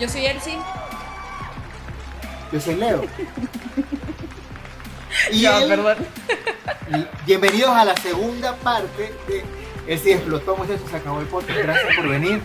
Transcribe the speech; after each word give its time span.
Yo 0.00 0.08
soy 0.08 0.26
Elsie. 0.26 0.58
Yo 2.52 2.60
soy 2.60 2.74
Leo. 2.76 3.02
y 5.32 5.44
él- 5.44 5.68
perdón. 5.68 5.96
bienvenidos 7.26 7.70
a 7.70 7.84
la 7.84 7.96
segunda 7.96 8.54
parte 8.56 9.12
de 9.86 9.98
sí 9.98 10.12
explotó, 10.12 10.56
muchachos, 10.56 10.88
se 10.90 10.96
acabó 10.96 11.20
el 11.20 11.26
podcast. 11.26 11.58
Gracias 11.60 11.96
por 11.96 12.08
venir. 12.08 12.40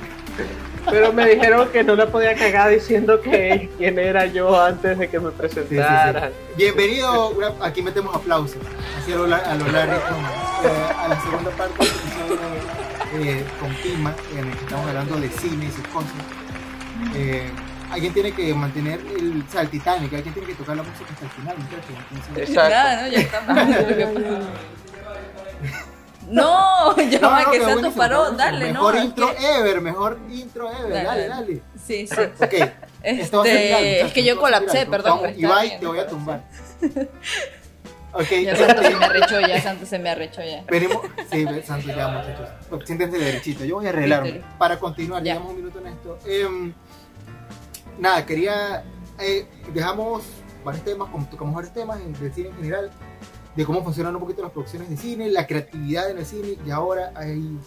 Pero 0.90 1.14
me 1.14 1.26
dijeron 1.28 1.70
que 1.70 1.84
no 1.84 1.96
la 1.96 2.08
podía 2.08 2.36
cagar 2.36 2.70
diciendo 2.70 3.20
que 3.22 3.72
quién 3.78 3.98
era 3.98 4.26
yo 4.28 4.60
antes 4.62 4.98
de 5.00 5.10
que 5.10 5.20
me 5.20 5.30
Sí, 5.32 5.36
sí, 5.42 5.48
sí. 5.56 5.60
presentaran. 5.66 6.32
Bienvenido, 6.58 7.34
aquí 7.62 7.82
metemos 7.82 8.16
aplausos, 8.16 8.58
así 9.02 9.14
a 9.14 9.16
lo, 9.16 9.24
a 9.24 9.56
lo 9.56 9.68
largo, 9.72 9.96
eh, 9.96 10.94
a 11.00 11.08
la 11.08 11.22
segunda 11.22 11.50
parte 11.52 11.86
eh, 13.16 13.44
con 13.60 13.74
Pima, 13.76 14.14
en 14.34 14.40
el 14.48 14.52
que 14.58 14.64
estamos 14.66 14.88
hablando 14.88 15.16
de 15.16 15.30
cine 15.30 15.66
y 15.66 15.72
sus 15.72 15.88
cosas. 15.88 16.12
Eh, 17.16 17.50
alguien 17.92 18.14
tiene 18.14 18.32
que 18.32 18.54
mantener 18.54 19.00
el, 19.02 19.44
o 19.48 19.52
sea, 19.52 19.62
el 19.62 19.70
Titanic, 19.70 20.14
alguien 20.14 20.34
tiene 20.34 20.48
que 20.50 20.56
tocar 20.56 20.76
la 20.78 20.84
música 20.84 21.10
hasta 21.14 21.26
el 21.26 21.32
final, 21.32 21.56
muchachos. 21.58 22.50
Exacto. 22.50 23.02
¿no? 23.02 23.08
Ya 23.12 23.20
estamos. 23.20 24.48
No, 26.30 26.96
ya 27.10 27.20
No, 27.20 27.30
va, 27.30 27.44
no, 27.44 27.52
que 27.52 27.62
Santos 27.62 27.94
paró, 27.94 28.32
dale, 28.32 28.68
¿no? 28.74 28.80
Mejor 28.82 28.96
es 28.96 29.04
intro 29.06 29.36
que- 29.36 29.46
ever, 29.60 29.82
mejor 29.82 30.20
intro 30.32 30.72
ever, 30.72 31.04
Dale, 31.04 31.28
dale. 31.28 31.62
Sí, 31.86 32.08
sí. 32.08 32.16
Ok, 32.42 32.54
esto 33.04 33.38
va 33.38 33.44
a 33.44 33.46
ser 33.46 33.62
viral, 33.62 33.84
Este, 33.84 34.02
es 34.08 34.14
que 34.14 34.24
yo 34.24 34.38
colapsé, 34.40 34.86
viral. 34.86 34.90
perdón. 34.90 35.20
Vamos, 35.22 35.38
Ibai, 35.38 35.68
bien. 35.68 35.80
te 35.80 35.86
voy 35.86 36.00
a 36.00 36.08
tumbar. 36.08 36.42
Ok, 38.14 38.30
Ya 38.44 38.56
Santos 38.56 38.78
se 38.80 38.88
este, 38.88 38.96
me 38.98 39.06
arrechó, 39.06 39.40
ya 39.42 39.62
Santos 39.62 39.90
se 39.90 40.00
me 40.00 40.10
arrechó 40.10 40.42
ya. 40.42 40.64
Venimos, 40.68 40.98
sí, 41.32 41.46
ve, 41.46 41.62
Santos, 41.62 41.96
ya 41.96 42.08
muchachos. 42.08 42.50
Siéntense 42.86 43.18
derechito, 43.20 43.64
yo 43.66 43.76
voy 43.76 43.86
a 43.86 43.90
arreglarme. 43.90 44.42
Para 44.58 44.80
continuar, 44.80 45.22
Ya. 45.22 45.34
llevamos 45.34 45.52
un 45.52 45.58
minuto 45.58 45.80
en 45.80 45.88
esto. 45.88 46.18
Em, 46.26 46.74
nada, 48.00 48.26
quería. 48.26 48.84
eh, 49.20 49.48
dejamos 49.74 50.24
varios 50.64 50.84
temas, 50.84 51.10
tocamos 51.30 51.54
varios 51.56 51.74
temas 51.74 52.00
del 52.20 52.34
cine 52.34 52.50
en 52.50 52.56
general, 52.56 52.92
de 53.56 53.66
cómo 53.66 53.84
funcionan 53.84 54.16
un 54.16 54.22
poquito 54.22 54.42
las 54.42 54.52
producciones 54.52 54.90
de 54.90 54.98
cine, 54.98 55.30
la 55.30 55.46
creatividad 55.48 56.10
en 56.10 56.18
el 56.18 56.26
cine, 56.26 56.58
y 56.66 56.72
ahora 56.72 57.12
hay. 57.16 57.58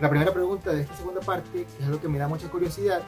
La 0.00 0.08
primera 0.08 0.32
pregunta 0.32 0.72
de 0.72 0.82
esta 0.82 0.96
segunda 0.96 1.20
parte, 1.20 1.50
que 1.64 1.78
es 1.80 1.84
algo 1.84 2.00
que 2.00 2.06
me 2.08 2.18
da 2.18 2.28
mucha 2.28 2.48
curiosidad, 2.48 3.02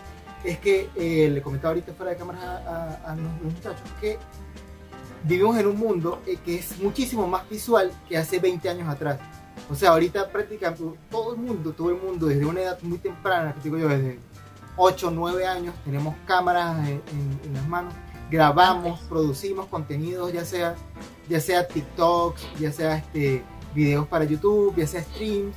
es 0.45 0.59
que 0.59 0.89
eh, 0.97 1.29
le 1.31 1.41
comentaba 1.43 1.71
ahorita 1.73 1.93
fuera 1.93 2.11
de 2.13 2.19
cámara 2.19 2.41
a, 2.43 3.11
a- 3.11 3.13
a 3.13 3.17
los 3.17 3.43
muchachos 3.55 3.89
que 4.01 4.19
vivimos 5.25 5.57
en 5.59 5.67
un 5.67 5.77
mundo 5.79 6.21
eh, 6.27 6.37
que 6.45 6.57
es 6.59 6.79
muchísimo 6.81 7.27
más 7.29 7.49
visual 7.49 7.93
que 8.09 8.17
hace 8.17 8.39
20 8.41 8.69
años 8.71 8.89
atrás. 8.89 9.19
O 9.71 9.75
sea, 9.77 9.91
ahorita 9.91 10.29
prácticamente 10.31 10.83
todo 11.11 11.35
el 11.35 11.39
mundo, 11.41 11.73
todo 11.73 11.91
el 11.91 11.97
mundo, 12.01 12.27
desde 12.27 12.45
una 12.45 12.61
edad 12.63 12.79
muy 12.83 12.99
temprana, 12.99 13.55
que 13.55 13.61
digo 13.61 13.79
yo, 13.79 13.89
desde 13.89 14.19
8, 14.83 15.11
9 15.11 15.47
años, 15.47 15.75
tenemos 15.85 16.15
cámaras 16.27 16.79
en, 16.89 17.03
en- 17.13 17.41
en 17.45 17.53
las 17.55 17.69
manos, 17.69 17.93
grabamos, 18.31 18.99
producimos 19.09 19.67
contenidos, 19.67 20.33
ya 20.33 20.45
sea, 20.45 20.75
ya 21.29 21.39
sea 21.41 21.69
TikToks, 21.69 22.43
ya 22.59 22.73
sea 22.73 22.97
este, 22.97 23.43
videos 23.75 24.07
para 24.09 24.25
YouTube, 24.25 24.75
ya 24.77 24.87
sea 24.87 25.03
streams. 25.03 25.57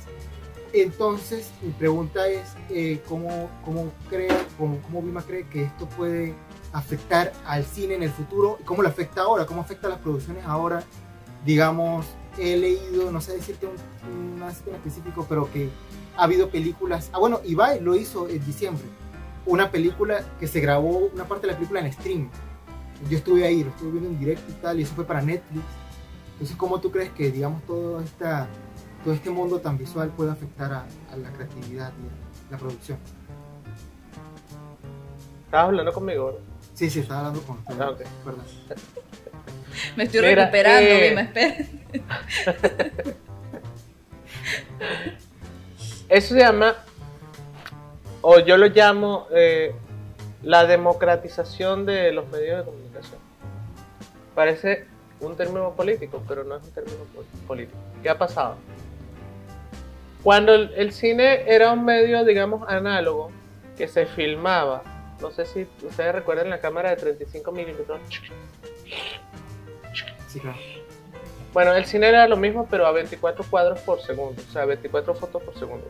Entonces, 0.74 1.50
mi 1.62 1.70
pregunta 1.70 2.26
es, 2.28 2.48
eh, 2.68 3.00
¿cómo, 3.08 3.48
cómo 3.64 3.92
cree, 4.10 4.28
cómo, 4.58 4.78
cómo 4.82 5.00
Vima 5.02 5.22
cree 5.22 5.46
que 5.48 5.62
esto 5.62 5.86
puede 5.88 6.34
afectar 6.72 7.32
al 7.46 7.64
cine 7.64 7.94
en 7.94 8.02
el 8.02 8.10
futuro? 8.10 8.58
¿Cómo 8.64 8.82
lo 8.82 8.88
afecta 8.88 9.22
ahora? 9.22 9.46
¿Cómo 9.46 9.60
afecta 9.62 9.86
a 9.86 9.90
las 9.90 10.00
producciones 10.00 10.44
ahora? 10.44 10.82
Digamos, 11.46 12.06
he 12.38 12.56
leído, 12.56 13.10
no 13.12 13.20
sé 13.20 13.34
decirte 13.36 13.66
un, 13.66 13.76
cita 14.52 14.70
en 14.70 14.76
específico, 14.76 15.24
pero 15.28 15.50
que 15.52 15.70
ha 16.16 16.24
habido 16.24 16.48
películas. 16.50 17.08
Ah, 17.12 17.18
bueno, 17.20 17.40
Ibai 17.44 17.80
lo 17.80 17.94
hizo 17.94 18.28
en 18.28 18.44
diciembre. 18.44 18.84
Una 19.46 19.70
película 19.70 20.22
que 20.40 20.46
se 20.46 20.60
grabó, 20.60 21.10
una 21.12 21.24
parte 21.24 21.46
de 21.46 21.52
la 21.52 21.58
película 21.58 21.80
en 21.80 21.92
stream. 21.92 22.30
Yo 23.10 23.18
estuve 23.18 23.44
ahí, 23.46 23.62
lo 23.64 23.70
estuve 23.70 23.92
viendo 23.92 24.08
en 24.10 24.18
directo 24.18 24.50
y 24.50 24.54
tal, 24.54 24.80
y 24.80 24.82
eso 24.82 24.94
fue 24.94 25.04
para 25.04 25.20
Netflix. 25.20 25.64
Entonces, 26.32 26.56
¿cómo 26.56 26.80
tú 26.80 26.90
crees 26.90 27.10
que, 27.10 27.30
digamos, 27.30 27.62
todo, 27.64 28.00
esta, 28.00 28.48
todo 29.04 29.12
este 29.12 29.30
mundo 29.30 29.60
tan 29.60 29.76
visual 29.76 30.08
puede 30.10 30.30
afectar 30.30 30.72
a, 30.72 30.86
a 31.12 31.16
la 31.16 31.30
creatividad 31.32 31.92
y 31.92 32.48
a 32.48 32.52
la 32.52 32.58
producción? 32.58 32.98
Estabas 35.44 35.68
hablando 35.68 35.92
conmigo. 35.92 36.40
Sí, 36.74 36.90
sí, 36.90 37.00
estaba 37.00 37.28
hablando 37.28 37.42
con 37.42 37.58
Ah, 37.80 37.90
ok. 37.90 38.02
Perdón. 38.24 38.44
Me 39.96 40.04
estoy 40.04 40.20
Mira, 40.22 40.46
recuperando, 40.46 40.90
eh, 40.90 41.08
Vima, 41.10 41.20
espera. 41.22 41.56
Eso 46.08 46.34
se 46.34 46.40
llama, 46.40 46.74
o 48.26 48.38
yo 48.38 48.56
lo 48.56 48.66
llamo, 48.68 49.26
eh, 49.32 49.74
la 50.42 50.64
democratización 50.64 51.84
de 51.84 52.10
los 52.12 52.26
medios 52.30 52.58
de 52.58 52.64
comunicación. 52.64 53.20
Parece 54.34 54.86
un 55.20 55.36
término 55.36 55.72
político, 55.72 56.22
pero 56.26 56.42
no 56.42 56.56
es 56.56 56.64
un 56.64 56.70
término 56.70 56.96
pol- 57.14 57.24
político. 57.46 57.78
¿Qué 58.02 58.08
ha 58.08 58.16
pasado? 58.18 58.56
Cuando 60.22 60.54
el, 60.54 60.72
el 60.74 60.92
cine 60.92 61.44
era 61.46 61.70
un 61.72 61.84
medio, 61.84 62.24
digamos, 62.24 62.66
análogo, 62.66 63.30
que 63.76 63.88
se 63.88 64.06
filmaba, 64.06 64.82
no 65.20 65.30
sé 65.30 65.44
si 65.44 65.66
ustedes 65.82 66.14
recuerdan 66.14 66.48
la 66.48 66.60
cámara 66.60 66.90
de 66.90 66.96
35 66.96 67.52
milímetros, 67.52 68.00
Sí, 70.28 70.40
claro. 70.40 70.56
Bueno, 71.52 71.74
el 71.74 71.84
cine 71.84 72.08
era 72.08 72.26
lo 72.26 72.36
mismo, 72.36 72.66
pero 72.70 72.86
a 72.86 72.90
24 72.92 73.44
cuadros 73.48 73.78
por 73.80 74.00
segundo, 74.00 74.42
o 74.48 74.52
sea, 74.52 74.64
24 74.64 75.14
fotos 75.14 75.42
por 75.42 75.56
segundo. 75.58 75.86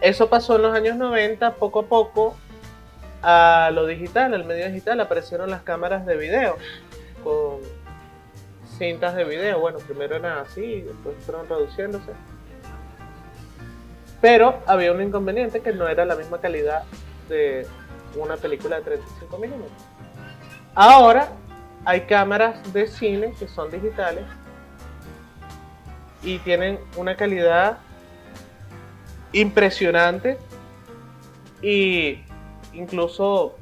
Eso 0.00 0.28
pasó 0.28 0.56
en 0.56 0.62
los 0.62 0.74
años 0.74 0.96
90, 0.96 1.54
poco 1.54 1.80
a 1.80 1.86
poco, 1.86 2.36
a 3.22 3.70
lo 3.72 3.86
digital, 3.86 4.32
al 4.34 4.44
medio 4.44 4.66
digital, 4.66 5.00
aparecieron 5.00 5.50
las 5.50 5.62
cámaras 5.62 6.06
de 6.06 6.16
video, 6.16 6.56
con 7.24 7.58
cintas 8.78 9.16
de 9.16 9.24
video. 9.24 9.58
Bueno, 9.58 9.78
primero 9.78 10.16
eran 10.16 10.38
así, 10.38 10.82
después 10.82 11.16
fueron 11.24 11.48
reduciéndose. 11.48 12.12
Pero 14.20 14.60
había 14.66 14.92
un 14.92 15.02
inconveniente 15.02 15.60
que 15.60 15.72
no 15.72 15.88
era 15.88 16.04
la 16.04 16.14
misma 16.14 16.38
calidad 16.40 16.84
de 17.28 17.66
una 18.16 18.36
película 18.36 18.76
de 18.76 18.82
35 18.82 19.38
milímetros. 19.38 19.82
Ahora 20.74 21.28
hay 21.84 22.02
cámaras 22.02 22.72
de 22.72 22.86
cine 22.86 23.32
que 23.38 23.48
son 23.48 23.70
digitales 23.70 24.24
y 26.22 26.38
tienen 26.38 26.78
una 26.96 27.16
calidad 27.16 27.78
impresionante 29.32 30.38
y 31.62 32.20
incluso 32.72 33.56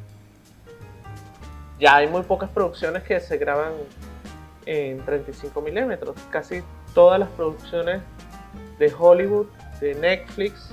ya 1.78 1.96
hay 1.96 2.08
muy 2.08 2.22
pocas 2.22 2.50
producciones 2.50 3.02
que 3.02 3.20
se 3.20 3.36
graban 3.36 3.72
en 4.64 5.04
35 5.04 5.60
milímetros. 5.60 6.16
Casi 6.30 6.62
todas 6.94 7.18
las 7.18 7.28
producciones 7.30 8.02
de 8.78 8.92
Hollywood, 8.96 9.46
de 9.80 9.94
Netflix 9.94 10.70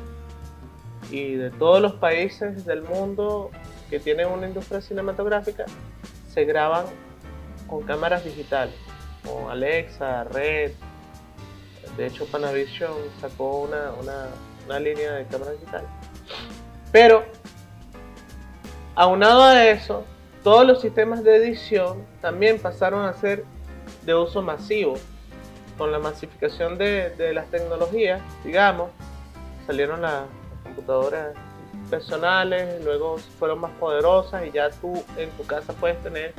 y 1.12 1.34
de 1.34 1.52
todos 1.52 1.82
los 1.82 1.94
países 1.94 2.66
del 2.66 2.82
mundo 2.84 3.52
que 3.90 4.00
tienen 4.00 4.28
una 4.28 4.48
industria 4.48 4.82
cinematográfica 4.82 5.66
se 6.34 6.46
graban 6.46 6.86
con 7.68 7.84
cámaras 7.84 8.24
digitales, 8.24 8.76
con 9.24 9.52
Alexa, 9.52 10.24
Red. 10.26 10.72
De 11.98 12.08
hecho, 12.08 12.26
Panavision 12.26 12.94
sacó 13.22 13.62
una, 13.62 13.92
una, 13.94 14.28
una 14.66 14.80
línea 14.80 15.14
de 15.14 15.26
cámaras 15.26 15.60
digitales. 15.60 15.90
Pero, 16.92 17.24
aunado 18.96 19.44
a 19.44 19.66
eso, 19.66 20.06
todos 20.44 20.66
los 20.66 20.82
sistemas 20.82 21.24
de 21.24 21.38
edición 21.38 22.06
también 22.22 22.60
pasaron 22.60 23.06
a 23.06 23.14
ser 23.14 23.46
de 24.04 24.16
uso 24.16 24.42
masivo. 24.42 24.96
Con 25.78 25.92
la 25.92 25.98
masificación 25.98 26.78
de, 26.78 27.10
de 27.12 27.34
las 27.34 27.48
tecnologías, 27.48 28.22
digamos, 28.44 28.92
salieron 29.66 30.02
las 30.02 30.26
computadoras 30.64 31.34
personales, 31.90 32.84
luego 32.84 33.18
fueron 33.40 33.60
más 33.60 33.72
poderosas 33.80 34.46
y 34.46 34.52
ya 34.52 34.70
tú 34.70 35.04
en 35.18 35.30
tu 35.32 35.44
casa 35.46 35.74
puedes 35.74 36.02
tener 36.04 36.34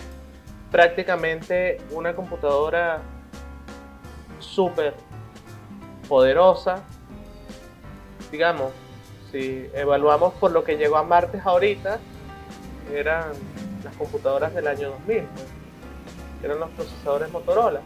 prácticamente 0.70 1.80
una 1.90 2.14
computadora 2.14 3.00
súper 4.40 4.94
poderosa. 6.08 6.82
Digamos, 8.34 8.72
si 9.30 9.70
evaluamos 9.74 10.34
por 10.34 10.50
lo 10.50 10.64
que 10.64 10.76
llegó 10.76 10.96
a 10.96 11.04
Martes 11.04 11.40
ahorita, 11.46 12.00
eran 12.92 13.30
las 13.84 13.94
computadoras 13.94 14.52
del 14.52 14.66
año 14.66 14.90
2000, 14.90 15.22
eran 16.42 16.58
los 16.58 16.68
procesadores 16.70 17.30
Motorola. 17.30 17.80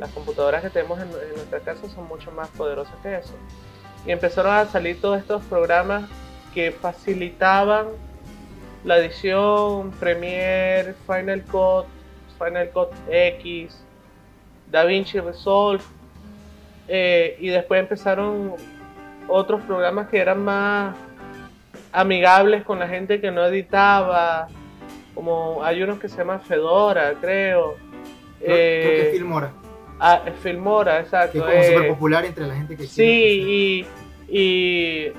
Las 0.00 0.10
computadoras 0.10 0.62
que 0.62 0.70
tenemos 0.70 0.98
en, 0.98 1.06
en 1.10 1.36
nuestra 1.36 1.60
casa 1.60 1.88
son 1.88 2.08
mucho 2.08 2.32
más 2.32 2.48
poderosas 2.48 2.96
que 3.00 3.18
eso. 3.18 3.32
Y 4.04 4.10
empezaron 4.10 4.54
a 4.54 4.66
salir 4.66 5.00
todos 5.00 5.20
estos 5.20 5.40
programas 5.44 6.10
que 6.52 6.72
facilitaban 6.72 7.86
la 8.82 8.98
edición, 8.98 9.92
Premiere, 10.00 10.94
Final 11.06 11.44
Cut, 11.44 11.86
Final 12.40 12.70
Cut 12.70 12.88
X, 13.08 13.78
DaVinci 14.68 15.20
Resolve, 15.20 15.84
eh, 16.88 17.36
y 17.38 17.50
después 17.50 17.78
empezaron 17.78 18.56
otros 19.30 19.62
programas 19.62 20.08
que 20.08 20.18
eran 20.18 20.44
más 20.44 20.96
amigables 21.92 22.64
con 22.64 22.78
la 22.78 22.88
gente 22.88 23.20
que 23.20 23.30
no 23.30 23.44
editaba, 23.44 24.48
como 25.14 25.62
hay 25.64 25.82
unos 25.82 25.98
que 25.98 26.08
se 26.08 26.16
llaman 26.18 26.40
Fedora, 26.42 27.14
creo. 27.20 27.76
Creo, 28.38 28.38
creo 28.38 28.46
que 28.46 29.00
Eh, 29.00 29.06
es 29.08 29.12
Filmora, 29.12 29.52
ah, 29.98 30.20
Filmora, 30.42 31.00
exacto. 31.00 31.32
que 31.32 31.38
es 31.38 31.44
como 31.44 31.56
eh, 31.62 31.64
súper 31.74 31.88
popular 31.88 32.24
entre 32.24 32.46
la 32.46 32.54
gente 32.54 32.76
que 32.76 32.86
Sí, 32.86 33.86
y, 34.28 34.36
y, 34.38 35.12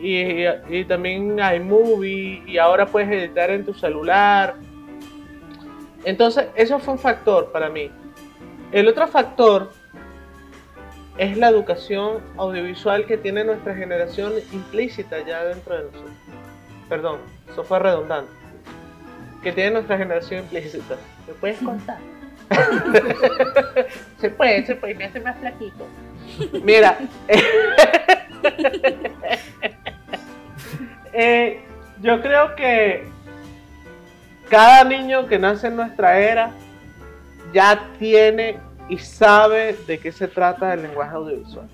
y, 0.00 0.44
y 0.70 0.84
también 0.84 1.40
hay 1.40 1.60
movie 1.60 2.42
y 2.46 2.58
ahora 2.58 2.86
puedes 2.86 3.10
editar 3.10 3.50
en 3.50 3.64
tu 3.64 3.74
celular. 3.74 4.54
Entonces, 6.04 6.46
eso 6.56 6.78
fue 6.78 6.94
un 6.94 6.98
factor 6.98 7.52
para 7.52 7.68
mí. 7.68 7.90
El 8.72 8.88
otro 8.88 9.06
factor 9.06 9.70
es 11.18 11.36
la 11.36 11.48
educación 11.48 12.20
audiovisual 12.36 13.06
que 13.06 13.16
tiene 13.16 13.44
nuestra 13.44 13.74
generación 13.74 14.32
implícita 14.52 15.24
ya 15.26 15.44
dentro 15.44 15.76
de 15.76 15.84
nosotros. 15.84 16.12
Perdón, 16.88 17.18
eso 17.50 17.64
fue 17.64 17.78
redundante. 17.78 18.32
Que 19.42 19.52
tiene 19.52 19.72
nuestra 19.72 19.98
generación 19.98 20.40
implícita. 20.40 20.96
¿Me 21.26 21.34
puedes 21.34 21.58
contar? 21.58 21.98
se 24.20 24.30
puede, 24.30 24.66
se 24.66 24.74
puede, 24.74 24.94
me 24.94 25.04
hace 25.04 25.20
más 25.20 25.36
flaquito. 25.38 25.86
Mira, 26.62 26.98
eh, 31.12 31.60
yo 32.00 32.22
creo 32.22 32.54
que 32.56 33.04
cada 34.48 34.84
niño 34.84 35.26
que 35.26 35.38
nace 35.38 35.68
en 35.68 35.76
nuestra 35.76 36.18
era 36.18 36.52
ya 37.52 37.88
tiene 37.98 38.58
y 38.88 38.98
sabe 38.98 39.76
de 39.86 39.98
qué 39.98 40.12
se 40.12 40.28
trata 40.28 40.74
el 40.74 40.82
lenguaje 40.82 41.14
audiovisual. 41.14 41.68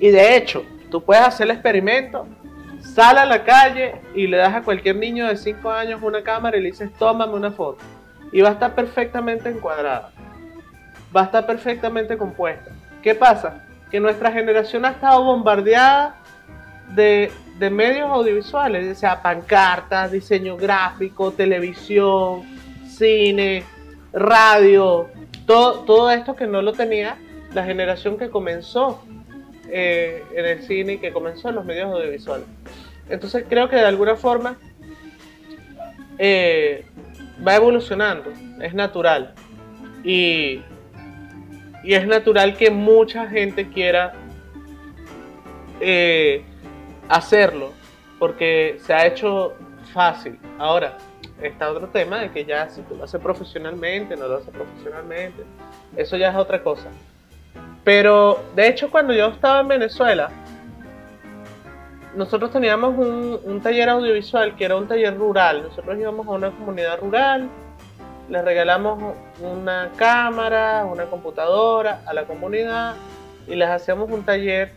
Y 0.00 0.10
de 0.10 0.36
hecho, 0.36 0.64
tú 0.90 1.02
puedes 1.02 1.24
hacer 1.24 1.46
el 1.46 1.52
experimento, 1.52 2.26
sal 2.80 3.18
a 3.18 3.24
la 3.24 3.44
calle 3.44 4.00
y 4.14 4.26
le 4.26 4.36
das 4.36 4.54
a 4.54 4.62
cualquier 4.62 4.96
niño 4.96 5.26
de 5.26 5.36
5 5.36 5.70
años 5.70 6.00
una 6.02 6.22
cámara 6.22 6.56
y 6.56 6.60
le 6.62 6.70
dices, 6.70 6.92
tómame 6.98 7.34
una 7.34 7.50
foto. 7.50 7.84
Y 8.32 8.40
va 8.40 8.50
a 8.50 8.52
estar 8.52 8.74
perfectamente 8.74 9.48
encuadrada. 9.48 10.10
Va 11.14 11.22
a 11.22 11.24
estar 11.24 11.46
perfectamente 11.46 12.16
compuesta. 12.16 12.70
¿Qué 13.02 13.14
pasa? 13.14 13.64
Que 13.90 14.00
nuestra 14.00 14.30
generación 14.30 14.84
ha 14.84 14.90
estado 14.90 15.24
bombardeada 15.24 16.16
de, 16.94 17.30
medios 17.70 18.08
audiovisuales, 18.08 18.96
o 18.96 18.98
sea, 18.98 19.20
pancartas, 19.20 20.12
diseño 20.12 20.56
gráfico, 20.56 21.32
televisión, 21.32 22.42
cine, 22.86 23.64
radio, 24.12 25.08
todo, 25.48 25.80
todo 25.80 26.10
esto 26.10 26.36
que 26.36 26.46
no 26.46 26.60
lo 26.60 26.72
tenía 26.74 27.16
la 27.54 27.64
generación 27.64 28.18
que 28.18 28.28
comenzó 28.28 29.02
eh, 29.70 30.22
en 30.34 30.44
el 30.44 30.62
cine 30.62 30.92
y 30.92 30.98
que 30.98 31.10
comenzó 31.10 31.48
en 31.48 31.54
los 31.54 31.64
medios 31.64 31.90
audiovisuales. 31.90 32.46
Entonces 33.08 33.46
creo 33.48 33.68
que 33.70 33.76
de 33.76 33.86
alguna 33.86 34.14
forma 34.14 34.58
eh, 36.18 36.84
va 37.46 37.56
evolucionando, 37.56 38.30
es 38.60 38.74
natural. 38.74 39.32
Y, 40.04 40.60
y 41.82 41.94
es 41.94 42.06
natural 42.06 42.54
que 42.54 42.70
mucha 42.70 43.26
gente 43.26 43.68
quiera 43.70 44.12
eh, 45.80 46.44
hacerlo, 47.08 47.72
porque 48.18 48.76
se 48.84 48.92
ha 48.92 49.06
hecho 49.06 49.54
fácil. 49.94 50.38
Ahora, 50.58 50.98
está 51.42 51.70
otro 51.70 51.88
tema 51.88 52.18
de 52.20 52.30
que 52.30 52.44
ya 52.44 52.68
si 52.68 52.82
tú 52.82 52.96
lo 52.96 53.04
haces 53.04 53.20
profesionalmente, 53.20 54.16
no 54.16 54.28
lo 54.28 54.36
haces 54.36 54.50
profesionalmente, 54.50 55.44
eso 55.96 56.16
ya 56.16 56.30
es 56.30 56.36
otra 56.36 56.62
cosa. 56.62 56.88
Pero 57.84 58.42
de 58.54 58.68
hecho 58.68 58.90
cuando 58.90 59.12
yo 59.12 59.26
estaba 59.28 59.60
en 59.60 59.68
Venezuela, 59.68 60.30
nosotros 62.16 62.50
teníamos 62.50 62.96
un, 62.98 63.38
un 63.44 63.60
taller 63.60 63.88
audiovisual 63.88 64.56
que 64.56 64.64
era 64.64 64.76
un 64.76 64.88
taller 64.88 65.16
rural. 65.16 65.62
Nosotros 65.62 65.98
íbamos 65.98 66.26
a 66.26 66.30
una 66.30 66.50
comunidad 66.50 66.98
rural, 67.00 67.48
les 68.28 68.44
regalamos 68.44 69.14
una 69.40 69.90
cámara, 69.96 70.84
una 70.84 71.06
computadora 71.06 72.02
a 72.06 72.12
la 72.12 72.24
comunidad 72.24 72.94
y 73.46 73.54
les 73.54 73.68
hacíamos 73.68 74.10
un 74.10 74.22
taller 74.22 74.72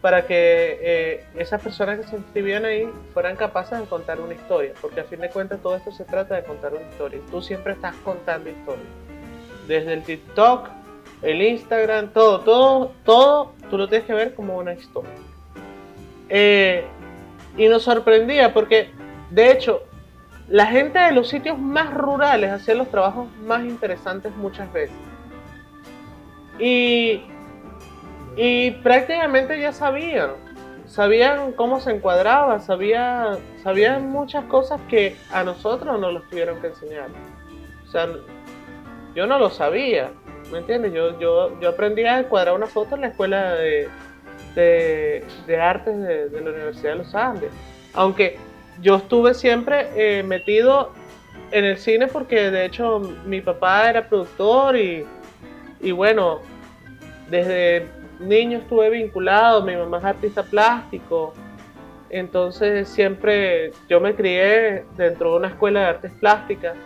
para 0.00 0.26
que 0.26 0.78
eh, 0.80 1.24
esas 1.36 1.60
personas 1.60 2.00
que 2.00 2.06
se 2.06 2.16
inscribían 2.16 2.64
ahí 2.64 2.88
fueran 3.12 3.36
capaces 3.36 3.78
de 3.78 3.84
contar 3.84 4.20
una 4.20 4.34
historia, 4.34 4.72
porque 4.80 5.00
a 5.00 5.04
fin 5.04 5.20
de 5.20 5.28
cuentas 5.28 5.60
todo 5.60 5.76
esto 5.76 5.92
se 5.92 6.04
trata 6.04 6.36
de 6.36 6.44
contar 6.44 6.72
una 6.72 6.88
historia. 6.88 7.20
Tú 7.30 7.42
siempre 7.42 7.74
estás 7.74 7.94
contando 7.96 8.48
historias. 8.48 8.86
Desde 9.68 9.92
el 9.92 10.02
TikTok, 10.02 10.68
el 11.22 11.42
Instagram, 11.42 12.12
todo, 12.12 12.40
todo, 12.40 12.92
todo, 13.04 13.52
tú 13.68 13.76
lo 13.76 13.88
tienes 13.88 14.06
que 14.06 14.14
ver 14.14 14.34
como 14.34 14.56
una 14.56 14.72
historia. 14.72 15.10
Eh, 16.30 16.84
y 17.58 17.68
nos 17.68 17.82
sorprendía 17.82 18.54
porque, 18.54 18.90
de 19.30 19.52
hecho, 19.52 19.82
la 20.48 20.66
gente 20.66 20.98
de 20.98 21.12
los 21.12 21.28
sitios 21.28 21.58
más 21.58 21.92
rurales 21.92 22.50
hacía 22.50 22.74
los 22.74 22.88
trabajos 22.88 23.28
más 23.44 23.64
interesantes 23.64 24.34
muchas 24.36 24.72
veces. 24.72 24.96
Y, 26.58 27.22
y 28.42 28.70
prácticamente 28.70 29.60
ya 29.60 29.70
sabían, 29.70 30.30
sabían 30.86 31.52
cómo 31.52 31.78
se 31.78 31.90
encuadraba, 31.90 32.58
sabían, 32.60 33.36
sabían 33.62 34.10
muchas 34.10 34.46
cosas 34.46 34.80
que 34.88 35.14
a 35.30 35.44
nosotros 35.44 36.00
nos 36.00 36.14
los 36.14 36.26
tuvieron 36.30 36.58
que 36.62 36.68
enseñar. 36.68 37.08
O 37.86 37.90
sea, 37.90 38.08
yo 39.14 39.26
no 39.26 39.38
lo 39.38 39.50
sabía, 39.50 40.12
¿me 40.50 40.60
entiendes? 40.60 40.94
Yo, 40.94 41.20
yo, 41.20 41.60
yo 41.60 41.68
aprendí 41.68 42.04
a 42.04 42.18
encuadrar 42.18 42.54
una 42.54 42.66
foto 42.66 42.94
en 42.94 43.02
la 43.02 43.08
escuela 43.08 43.56
de, 43.56 43.90
de, 44.54 45.22
de 45.46 45.60
artes 45.60 46.00
de, 46.00 46.40
la 46.40 46.50
Universidad 46.50 46.92
de 46.92 46.98
los 46.98 47.14
Andes. 47.14 47.50
Aunque 47.92 48.38
yo 48.80 48.96
estuve 48.96 49.34
siempre 49.34 49.90
eh, 49.96 50.22
metido 50.22 50.94
en 51.50 51.66
el 51.66 51.76
cine 51.76 52.06
porque 52.06 52.50
de 52.50 52.64
hecho 52.64 53.00
mi 53.26 53.42
papá 53.42 53.90
era 53.90 54.08
productor 54.08 54.76
y, 54.78 55.04
y 55.82 55.92
bueno, 55.92 56.40
desde 57.28 57.99
niño 58.20 58.58
estuve 58.58 58.90
vinculado, 58.90 59.62
mi 59.62 59.74
mamá 59.74 59.98
es 59.98 60.04
artista 60.04 60.42
plástico, 60.42 61.32
entonces 62.10 62.88
siempre 62.88 63.72
yo 63.88 64.00
me 64.00 64.14
crié 64.14 64.84
dentro 64.96 65.32
de 65.32 65.36
una 65.38 65.48
escuela 65.48 65.80
de 65.80 65.86
artes 65.86 66.12
plásticas. 66.18 66.76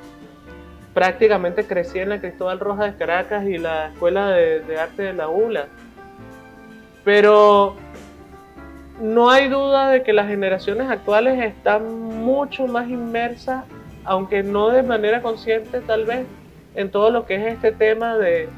Prácticamente 0.93 1.67
crecí 1.67 1.99
en 1.99 2.11
la 2.11 2.21
Cristóbal 2.21 2.61
Rojas 2.61 2.93
de 2.93 2.99
Caracas 2.99 3.45
y 3.47 3.59
la 3.59 3.89
Escuela 3.89 4.29
de, 4.31 4.79
Arte 4.79 5.03
de 5.03 5.13
la 5.13 5.29
ULA. 5.29 5.67
Pero 7.05 7.75
no 9.01 9.29
hay 9.31 9.49
duda 9.49 9.89
de 9.89 10.03
que 10.03 10.13
las 10.13 10.29
generaciones 10.29 10.89
actuales 10.89 11.43
están 11.43 12.01
mucho 12.01 12.67
más 12.69 12.89
inmersas, 12.89 13.65
aunque 14.05 14.43
no 14.43 14.69
de 14.69 14.83
manera 14.83 15.21
consciente 15.21 15.81
tal 15.81 16.05
vez, 16.05 16.27
en 16.77 16.91
todo 16.91 17.11
lo 17.11 17.27
que 17.27 17.37
es 17.37 17.55
este 17.55 17.73
tema 17.73 18.17
de, 18.17 18.49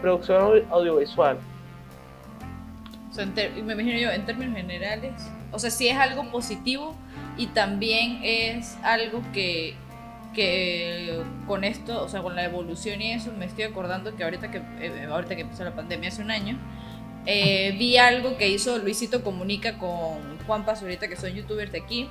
producción 0.00 0.40
audio- 0.40 0.64
audiovisual. 0.70 1.36
O 3.14 3.16
sea, 3.16 3.26
me 3.26 3.74
imagino 3.74 3.96
yo, 3.96 4.10
en 4.10 4.26
términos 4.26 4.56
generales, 4.56 5.12
o 5.52 5.58
sea, 5.60 5.70
sí 5.70 5.86
es 5.86 5.96
algo 5.96 6.32
positivo 6.32 6.96
y 7.36 7.46
también 7.46 8.18
es 8.24 8.76
algo 8.82 9.22
que, 9.32 9.76
que 10.34 11.22
con 11.46 11.62
esto, 11.62 12.02
o 12.02 12.08
sea, 12.08 12.22
con 12.22 12.34
la 12.34 12.42
evolución 12.42 13.00
y 13.00 13.12
eso, 13.12 13.30
me 13.30 13.44
estoy 13.44 13.62
acordando 13.62 14.16
que 14.16 14.24
ahorita 14.24 14.50
que, 14.50 14.58
eh, 14.80 15.06
ahorita 15.08 15.36
que 15.36 15.42
empezó 15.42 15.62
la 15.62 15.76
pandemia 15.76 16.08
hace 16.08 16.22
un 16.22 16.32
año, 16.32 16.58
eh, 17.24 17.76
vi 17.78 17.98
algo 17.98 18.36
que 18.36 18.48
hizo 18.48 18.78
Luisito 18.78 19.22
Comunica 19.22 19.78
con 19.78 20.18
Juan 20.48 20.64
Pazurita, 20.64 21.06
que 21.06 21.14
son 21.14 21.30
youtubers 21.30 21.70
de 21.70 21.82
aquí, 21.82 22.08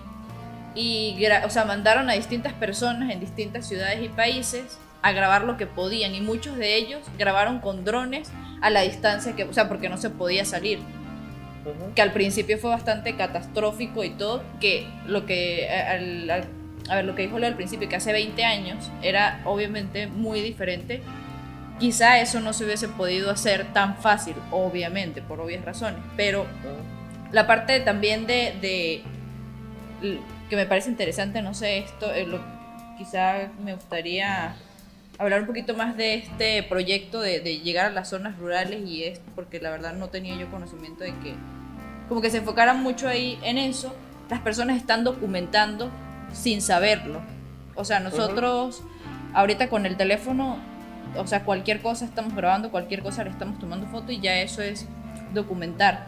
y 0.73 1.21
o 1.45 1.49
sea, 1.49 1.65
mandaron 1.65 2.09
a 2.09 2.13
distintas 2.13 2.53
personas 2.53 3.11
en 3.11 3.19
distintas 3.19 3.67
ciudades 3.67 4.01
y 4.01 4.07
países 4.07 4.79
a 5.03 5.11
grabar 5.11 5.43
lo 5.43 5.57
que 5.57 5.67
podían 5.67 6.15
y 6.15 6.21
muchos 6.21 6.57
de 6.57 6.75
ellos 6.75 7.01
grabaron 7.19 7.59
con 7.59 7.85
drones 7.85 8.31
a 8.61 8.69
la 8.71 8.81
distancia 8.81 9.35
que, 9.35 9.43
o 9.43 9.53
sea, 9.53 9.67
porque 9.69 9.89
no 9.89 9.97
se 9.97 10.09
podía 10.09 10.45
salir, 10.45 10.79
que 11.95 12.01
al 12.01 12.11
principio 12.11 12.57
fue 12.57 12.69
bastante 12.71 13.15
catastrófico 13.15 14.03
y 14.03 14.09
todo, 14.11 14.41
que 14.59 14.87
lo 15.05 15.25
que 15.25 15.69
al- 15.69 16.29
al- 16.29 16.47
a 16.89 16.95
ver, 16.95 17.05
lo 17.05 17.15
que 17.15 17.21
dijo 17.23 17.39
Leo 17.39 17.47
al 17.49 17.55
principio 17.55 17.87
que 17.87 17.95
hace 17.95 18.11
20 18.11 18.43
años 18.43 18.89
era 19.01 19.39
obviamente 19.45 20.07
muy 20.07 20.41
diferente. 20.41 21.01
Quizá 21.79 22.19
eso 22.19 22.39
no 22.41 22.51
se 22.53 22.65
hubiese 22.65 22.87
podido 22.89 23.31
hacer 23.31 23.71
tan 23.73 23.95
fácil, 23.97 24.35
obviamente, 24.51 25.21
por 25.21 25.39
obvias 25.39 25.63
razones, 25.63 25.99
pero 26.17 26.45
la 27.31 27.47
parte 27.47 27.79
también 27.79 28.27
de, 28.27 29.01
que 30.49 30.55
me 30.55 30.65
parece 30.65 30.89
interesante, 30.89 31.41
no 31.41 31.53
sé, 31.53 31.79
esto, 31.79 32.13
eh, 32.13 32.25
lo- 32.25 32.41
quizá 32.97 33.49
me 33.63 33.73
gustaría 33.75 34.55
hablar 35.17 35.41
un 35.41 35.47
poquito 35.47 35.75
más 35.75 35.95
de 35.95 36.15
este 36.15 36.63
proyecto 36.63 37.21
de, 37.21 37.39
de 37.39 37.59
llegar 37.59 37.85
a 37.85 37.89
las 37.91 38.09
zonas 38.09 38.37
rurales 38.37 38.87
y 38.87 39.03
esto, 39.03 39.29
porque 39.35 39.59
la 39.59 39.69
verdad 39.69 39.93
no 39.93 40.09
tenía 40.09 40.35
yo 40.35 40.49
conocimiento 40.49 41.03
de 41.03 41.11
que, 41.19 41.35
como 42.09 42.21
que 42.21 42.29
se 42.29 42.37
enfocaran 42.37 42.81
mucho 42.81 43.07
ahí 43.07 43.39
en 43.43 43.57
eso, 43.57 43.95
las 44.29 44.39
personas 44.41 44.77
están 44.77 45.03
documentando 45.03 45.91
sin 46.33 46.61
saberlo. 46.61 47.21
O 47.75 47.85
sea, 47.85 47.99
nosotros 47.99 48.81
ahorita 49.33 49.69
con 49.69 49.85
el 49.85 49.97
teléfono, 49.97 50.57
o 51.17 51.27
sea, 51.27 51.43
cualquier 51.43 51.81
cosa 51.81 52.05
estamos 52.05 52.35
grabando, 52.35 52.71
cualquier 52.71 53.01
cosa 53.01 53.23
le 53.23 53.29
estamos 53.29 53.59
tomando 53.59 53.87
foto 53.87 54.11
y 54.11 54.19
ya 54.19 54.39
eso 54.39 54.61
es 54.61 54.87
documentar. 55.33 56.07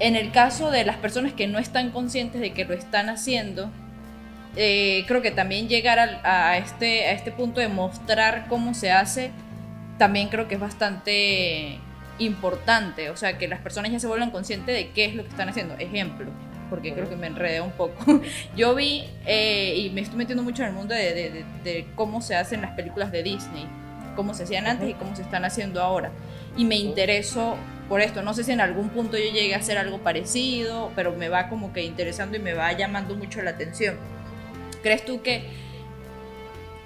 en 0.00 0.14
el 0.14 0.30
caso 0.30 0.70
de 0.70 0.84
las 0.84 0.96
personas 0.96 1.32
que 1.32 1.48
no 1.48 1.58
están 1.58 1.90
conscientes 1.90 2.40
de 2.40 2.52
que 2.52 2.64
lo 2.64 2.74
están 2.74 3.08
haciendo, 3.08 3.70
eh, 4.60 5.04
creo 5.06 5.22
que 5.22 5.30
también 5.30 5.68
llegar 5.68 6.00
a, 6.00 6.50
a, 6.50 6.58
este, 6.58 7.06
a 7.06 7.12
este 7.12 7.30
punto 7.30 7.60
de 7.60 7.68
mostrar 7.68 8.46
cómo 8.48 8.74
se 8.74 8.90
hace, 8.90 9.30
también 9.98 10.28
creo 10.28 10.48
que 10.48 10.56
es 10.56 10.60
bastante 10.60 11.78
importante. 12.18 13.10
O 13.10 13.16
sea, 13.16 13.38
que 13.38 13.46
las 13.46 13.60
personas 13.60 13.92
ya 13.92 14.00
se 14.00 14.08
vuelvan 14.08 14.32
conscientes 14.32 14.74
de 14.74 14.90
qué 14.90 15.04
es 15.04 15.14
lo 15.14 15.22
que 15.22 15.28
están 15.28 15.48
haciendo. 15.48 15.74
Ejemplo, 15.78 16.26
porque 16.70 16.92
creo 16.92 17.08
que 17.08 17.14
me 17.14 17.28
enredé 17.28 17.60
un 17.60 17.70
poco. 17.70 18.04
Yo 18.56 18.74
vi, 18.74 19.04
eh, 19.26 19.76
y 19.76 19.90
me 19.90 20.00
estoy 20.00 20.18
metiendo 20.18 20.42
mucho 20.42 20.62
en 20.62 20.70
el 20.70 20.74
mundo 20.74 20.92
de, 20.92 21.14
de, 21.14 21.44
de, 21.62 21.86
cómo 21.94 22.20
se 22.20 22.34
hacen 22.34 22.60
las 22.60 22.72
películas 22.72 23.12
de 23.12 23.22
Disney, 23.22 23.68
cómo 24.16 24.34
se 24.34 24.42
hacían 24.42 24.66
antes 24.66 24.90
y 24.90 24.94
cómo 24.94 25.14
se 25.14 25.22
están 25.22 25.44
haciendo 25.44 25.80
ahora. 25.80 26.10
Y 26.56 26.64
me 26.64 26.74
interesó 26.74 27.56
por 27.88 28.00
esto. 28.00 28.22
No 28.22 28.34
sé 28.34 28.42
si 28.42 28.50
en 28.50 28.60
algún 28.60 28.88
punto 28.88 29.16
yo 29.16 29.30
llegué 29.32 29.54
a 29.54 29.58
hacer 29.58 29.78
algo 29.78 29.98
parecido, 29.98 30.90
pero 30.96 31.12
me 31.12 31.28
va 31.28 31.48
como 31.48 31.72
que 31.72 31.84
interesando 31.84 32.36
y 32.36 32.40
me 32.40 32.54
va 32.54 32.72
llamando 32.72 33.14
mucho 33.14 33.40
la 33.40 33.50
atención. 33.50 34.17
¿Crees 34.82 35.04
tú 35.04 35.22
que 35.22 35.42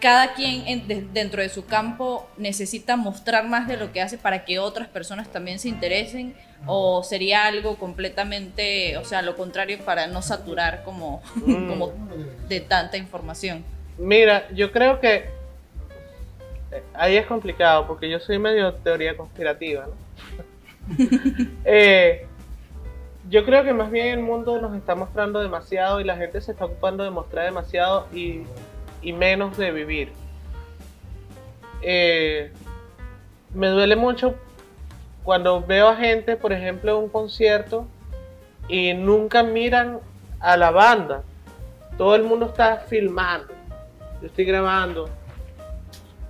cada 0.00 0.34
quien 0.34 0.66
en, 0.66 0.88
de, 0.88 1.06
dentro 1.12 1.42
de 1.42 1.48
su 1.48 1.64
campo 1.64 2.28
necesita 2.36 2.96
mostrar 2.96 3.46
más 3.46 3.68
de 3.68 3.76
lo 3.76 3.92
que 3.92 4.02
hace 4.02 4.18
para 4.18 4.44
que 4.44 4.58
otras 4.58 4.88
personas 4.88 5.28
también 5.30 5.58
se 5.58 5.68
interesen? 5.68 6.34
¿O 6.66 7.02
sería 7.02 7.46
algo 7.46 7.76
completamente, 7.76 8.96
o 8.96 9.04
sea, 9.04 9.22
lo 9.22 9.36
contrario 9.36 9.78
para 9.84 10.06
no 10.06 10.22
saturar 10.22 10.82
como, 10.84 11.22
mm. 11.36 11.68
como 11.68 11.92
de 12.48 12.60
tanta 12.60 12.96
información? 12.96 13.64
Mira, 13.98 14.48
yo 14.52 14.72
creo 14.72 15.00
que 15.00 15.30
ahí 16.94 17.16
es 17.16 17.26
complicado 17.26 17.86
porque 17.86 18.08
yo 18.08 18.18
soy 18.20 18.38
medio 18.38 18.72
teoría 18.74 19.16
conspirativa, 19.16 19.86
¿no? 19.86 20.02
eh, 21.64 22.26
yo 23.32 23.46
creo 23.46 23.64
que 23.64 23.72
más 23.72 23.90
bien 23.90 24.08
el 24.08 24.20
mundo 24.20 24.60
nos 24.60 24.76
está 24.76 24.94
mostrando 24.94 25.40
demasiado 25.40 26.00
y 26.00 26.04
la 26.04 26.18
gente 26.18 26.42
se 26.42 26.52
está 26.52 26.66
ocupando 26.66 27.02
de 27.02 27.08
mostrar 27.08 27.46
demasiado 27.46 28.06
y, 28.12 28.42
y 29.00 29.14
menos 29.14 29.56
de 29.56 29.72
vivir. 29.72 30.12
Eh, 31.80 32.52
me 33.54 33.68
duele 33.68 33.96
mucho 33.96 34.34
cuando 35.24 35.62
veo 35.62 35.88
a 35.88 35.96
gente, 35.96 36.36
por 36.36 36.52
ejemplo, 36.52 36.98
en 36.98 37.04
un 37.04 37.08
concierto 37.08 37.86
y 38.68 38.92
nunca 38.92 39.42
miran 39.42 40.00
a 40.38 40.58
la 40.58 40.70
banda. 40.70 41.22
Todo 41.96 42.14
el 42.16 42.24
mundo 42.24 42.44
está 42.44 42.84
filmando. 42.86 43.54
Yo 44.20 44.26
estoy 44.26 44.44
grabando. 44.44 45.08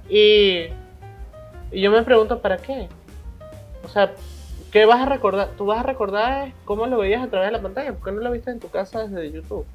Y, 0.09 0.66
y 1.73 1.80
yo 1.80 1.90
me 1.90 2.04
pregunto, 2.04 2.40
¿para 2.40 2.59
qué? 2.59 2.87
O 3.85 3.88
sea, 3.88 4.12
¿Qué 4.73 4.87
vas 4.87 5.02
a 5.02 5.05
recordar? 5.05 5.50
Tú 5.59 5.67
vas 5.67 5.81
a 5.81 5.83
recordar 5.83 6.52
cómo 6.64 6.87
lo 6.87 6.97
veías 6.97 7.23
a 7.23 7.29
través 7.29 7.49
de 7.49 7.52
la 7.52 7.61
pantalla, 7.61 7.93
¿por 7.93 8.05
qué 8.05 8.12
no 8.12 8.23
lo 8.23 8.31
viste 8.31 8.50
en 8.50 8.59
tu 8.59 8.71
casa 8.71 9.07
desde 9.07 9.31
YouTube? 9.31 9.67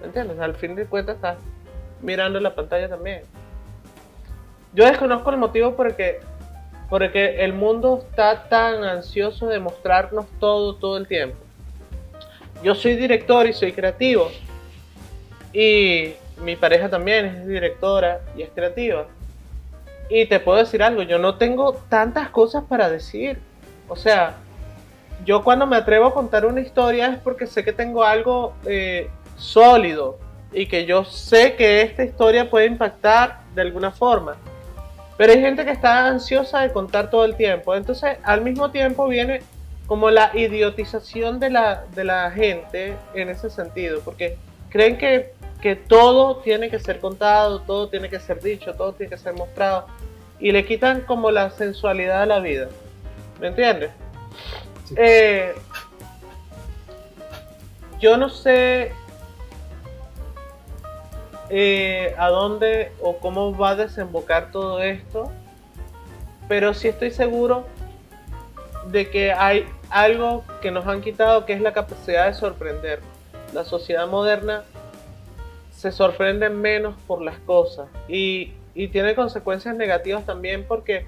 ¿Me 0.00 0.08
entiendes? 0.08 0.38
Al 0.38 0.54
fin 0.54 0.74
de 0.74 0.84
cuentas 0.84 1.16
estás 1.16 1.38
mirando 2.02 2.38
la 2.38 2.54
pantalla 2.54 2.86
también. 2.86 3.22
Yo 4.74 4.84
desconozco 4.84 5.30
el 5.30 5.38
motivo 5.38 5.74
porque, 5.74 6.20
porque 6.90 7.42
el 7.46 7.54
mundo 7.54 8.04
está 8.06 8.46
tan 8.50 8.84
ansioso 8.84 9.46
de 9.48 9.58
mostrarnos 9.58 10.26
todo, 10.38 10.74
todo 10.74 10.98
el 10.98 11.08
tiempo. 11.08 11.38
Yo 12.62 12.74
soy 12.74 12.94
director 12.96 13.46
y 13.46 13.54
soy 13.54 13.72
creativo. 13.72 14.30
Y 15.54 16.12
mi 16.42 16.56
pareja 16.56 16.90
también 16.90 17.24
es 17.24 17.46
directora 17.46 18.20
y 18.36 18.42
es 18.42 18.50
creativa. 18.50 19.06
Y 20.10 20.26
te 20.26 20.40
puedo 20.40 20.58
decir 20.58 20.82
algo, 20.82 21.00
yo 21.00 21.18
no 21.18 21.36
tengo 21.36 21.72
tantas 21.88 22.28
cosas 22.28 22.64
para 22.68 22.90
decir 22.90 23.38
o 23.88 23.96
sea, 23.96 24.36
yo 25.24 25.42
cuando 25.42 25.66
me 25.66 25.76
atrevo 25.76 26.06
a 26.06 26.14
contar 26.14 26.44
una 26.46 26.60
historia 26.60 27.08
es 27.08 27.18
porque 27.18 27.46
sé 27.46 27.64
que 27.64 27.72
tengo 27.72 28.04
algo 28.04 28.54
eh, 28.64 29.08
sólido 29.36 30.18
y 30.52 30.66
que 30.66 30.86
yo 30.86 31.04
sé 31.04 31.54
que 31.56 31.82
esta 31.82 32.04
historia 32.04 32.48
puede 32.48 32.66
impactar 32.66 33.40
de 33.54 33.62
alguna 33.62 33.90
forma. 33.90 34.36
Pero 35.16 35.32
hay 35.32 35.40
gente 35.40 35.64
que 35.64 35.70
está 35.70 36.06
ansiosa 36.06 36.60
de 36.60 36.72
contar 36.72 37.10
todo 37.10 37.24
el 37.24 37.36
tiempo. 37.36 37.74
Entonces, 37.74 38.18
al 38.22 38.42
mismo 38.42 38.70
tiempo 38.70 39.08
viene 39.08 39.40
como 39.86 40.10
la 40.10 40.30
idiotización 40.34 41.40
de 41.40 41.50
la, 41.50 41.84
de 41.94 42.04
la 42.04 42.30
gente 42.30 42.96
en 43.14 43.28
ese 43.28 43.50
sentido, 43.50 44.00
porque 44.04 44.36
creen 44.68 44.98
que, 44.98 45.32
que 45.62 45.76
todo 45.76 46.38
tiene 46.38 46.68
que 46.70 46.78
ser 46.78 46.98
contado, 46.98 47.60
todo 47.60 47.88
tiene 47.88 48.10
que 48.10 48.18
ser 48.18 48.40
dicho, 48.42 48.74
todo 48.74 48.92
tiene 48.92 49.10
que 49.10 49.18
ser 49.18 49.34
mostrado, 49.34 49.86
y 50.40 50.52
le 50.52 50.66
quitan 50.66 51.02
como 51.02 51.30
la 51.30 51.50
sensualidad 51.50 52.22
a 52.22 52.26
la 52.26 52.40
vida. 52.40 52.68
¿Me 53.40 53.48
entiendes? 53.48 53.90
Eh, 54.96 55.54
yo 58.00 58.16
no 58.16 58.28
sé 58.28 58.92
eh, 61.50 62.14
a 62.18 62.28
dónde 62.28 62.92
o 63.00 63.18
cómo 63.18 63.56
va 63.56 63.70
a 63.70 63.76
desembocar 63.76 64.50
todo 64.50 64.82
esto, 64.82 65.30
pero 66.48 66.72
sí 66.74 66.88
estoy 66.88 67.10
seguro 67.10 67.66
de 68.90 69.10
que 69.10 69.32
hay 69.32 69.66
algo 69.90 70.44
que 70.60 70.70
nos 70.70 70.86
han 70.86 71.00
quitado 71.00 71.44
que 71.44 71.52
es 71.52 71.60
la 71.60 71.72
capacidad 71.72 72.26
de 72.26 72.34
sorprender. 72.34 73.00
La 73.52 73.64
sociedad 73.64 74.06
moderna 74.06 74.64
se 75.70 75.92
sorprende 75.92 76.48
menos 76.48 76.94
por 77.06 77.22
las 77.22 77.38
cosas 77.40 77.88
y, 78.08 78.54
y 78.74 78.88
tiene 78.88 79.14
consecuencias 79.14 79.76
negativas 79.76 80.24
también 80.24 80.64
porque 80.66 81.06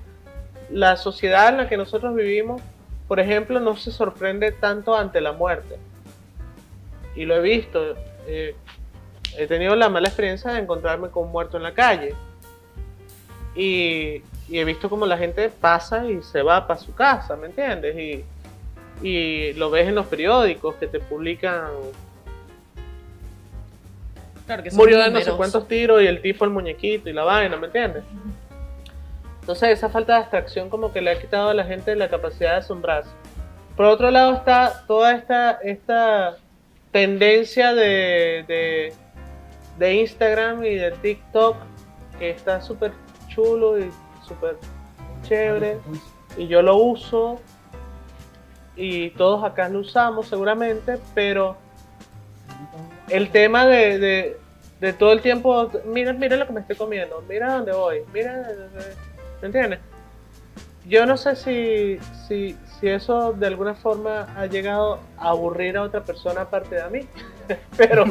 la 0.71 0.97
sociedad 0.97 1.49
en 1.49 1.57
la 1.59 1.69
que 1.69 1.77
nosotros 1.77 2.15
vivimos, 2.15 2.61
por 3.07 3.21
ejemplo, 3.21 3.61
no 3.61 3.77
se 3.77 3.91
sorprende 3.91 4.53
tanto 4.53 4.97
ante 4.97 5.21
la 5.21 5.33
muerte. 5.33 5.77
Y 7.15 7.25
lo 7.25 7.37
he 7.37 7.41
visto. 7.41 7.97
Eh, 8.27 8.55
he 9.37 9.47
tenido 9.47 9.75
la 9.77 9.89
mala 9.89 10.09
experiencia 10.09 10.53
de 10.53 10.61
encontrarme 10.61 11.09
con 11.09 11.25
un 11.25 11.33
muerto 11.33 11.57
en 11.57 11.63
la 11.63 11.73
calle. 11.73 12.15
Y, 13.55 14.23
he 14.51 14.65
visto 14.65 14.89
como 14.89 15.05
la 15.05 15.19
gente 15.19 15.51
pasa 15.51 16.07
y 16.07 16.23
se 16.23 16.43
va 16.43 16.67
para 16.67 16.81
su 16.81 16.95
casa, 16.95 17.37
¿me 17.37 17.49
entiendes? 17.49 17.97
Y, 17.99 18.25
y 19.07 19.53
lo 19.55 19.71
ves 19.71 19.89
en 19.89 19.95
los 19.95 20.07
periódicos 20.07 20.77
que 20.77 20.87
te 20.87 21.01
publican 21.01 21.69
murió 24.73 24.99
de 25.03 25.11
no 25.11 25.21
sé 25.21 25.33
cuántos 25.33 25.69
tiros 25.69 26.03
y 26.03 26.07
el 26.07 26.21
tipo 26.21 26.45
el 26.45 26.51
muñequito 26.51 27.09
y 27.09 27.13
la 27.13 27.25
vaina, 27.25 27.57
¿me 27.57 27.67
entiendes? 27.67 28.05
Entonces 29.49 29.78
esa 29.78 29.88
falta 29.88 30.12
de 30.12 30.19
abstracción 30.19 30.69
como 30.69 30.93
que 30.93 31.00
le 31.00 31.11
ha 31.11 31.19
quitado 31.19 31.49
a 31.49 31.55
la 31.55 31.64
gente 31.64 31.97
la 31.97 32.11
capacidad 32.11 32.50
de 32.50 32.57
asombrarse. 32.57 33.09
Por 33.78 33.87
otro 33.87 34.11
lado 34.11 34.35
está 34.35 34.85
toda 34.87 35.14
esta, 35.14 35.52
esta 35.62 36.37
tendencia 36.93 37.73
de, 37.73 38.93
de, 39.78 39.95
Instagram 39.95 40.62
y 40.64 40.75
de 40.75 40.90
TikTok 40.90 41.57
que 42.19 42.28
está 42.28 42.61
súper 42.61 42.93
chulo 43.28 43.78
y 43.78 43.90
súper 44.23 44.59
chévere 45.23 45.78
y 46.37 46.47
yo 46.47 46.61
lo 46.61 46.76
uso 46.76 47.40
y 48.76 49.09
todos 49.12 49.43
acá 49.45 49.71
lo 49.71 49.78
usamos 49.78 50.28
seguramente, 50.28 50.99
pero 51.14 51.57
el 53.09 53.31
tema 53.31 53.67
de, 53.67 54.37
de, 54.78 54.93
todo 54.93 55.12
el 55.12 55.23
tiempo, 55.23 55.71
mira, 55.87 56.12
mira 56.12 56.37
lo 56.37 56.47
que 56.47 56.52
me 56.52 56.61
estoy 56.61 56.76
comiendo, 56.76 57.25
mira 57.26 57.55
dónde 57.55 57.73
voy, 57.73 58.02
mira 58.12 58.47
¿Me 59.40 59.47
entiendes? 59.47 59.80
Yo 60.87 61.04
no 61.04 61.16
sé 61.16 61.37
si, 61.37 61.99
si, 62.26 62.57
si, 62.80 62.88
eso 62.88 63.33
de 63.33 63.47
alguna 63.47 63.75
forma 63.75 64.26
ha 64.37 64.47
llegado 64.47 65.00
a 65.18 65.30
aburrir 65.30 65.76
a 65.76 65.83
otra 65.83 66.02
persona 66.02 66.42
aparte 66.42 66.76
de 66.76 66.90
mí, 66.90 67.09
pero, 67.76 68.04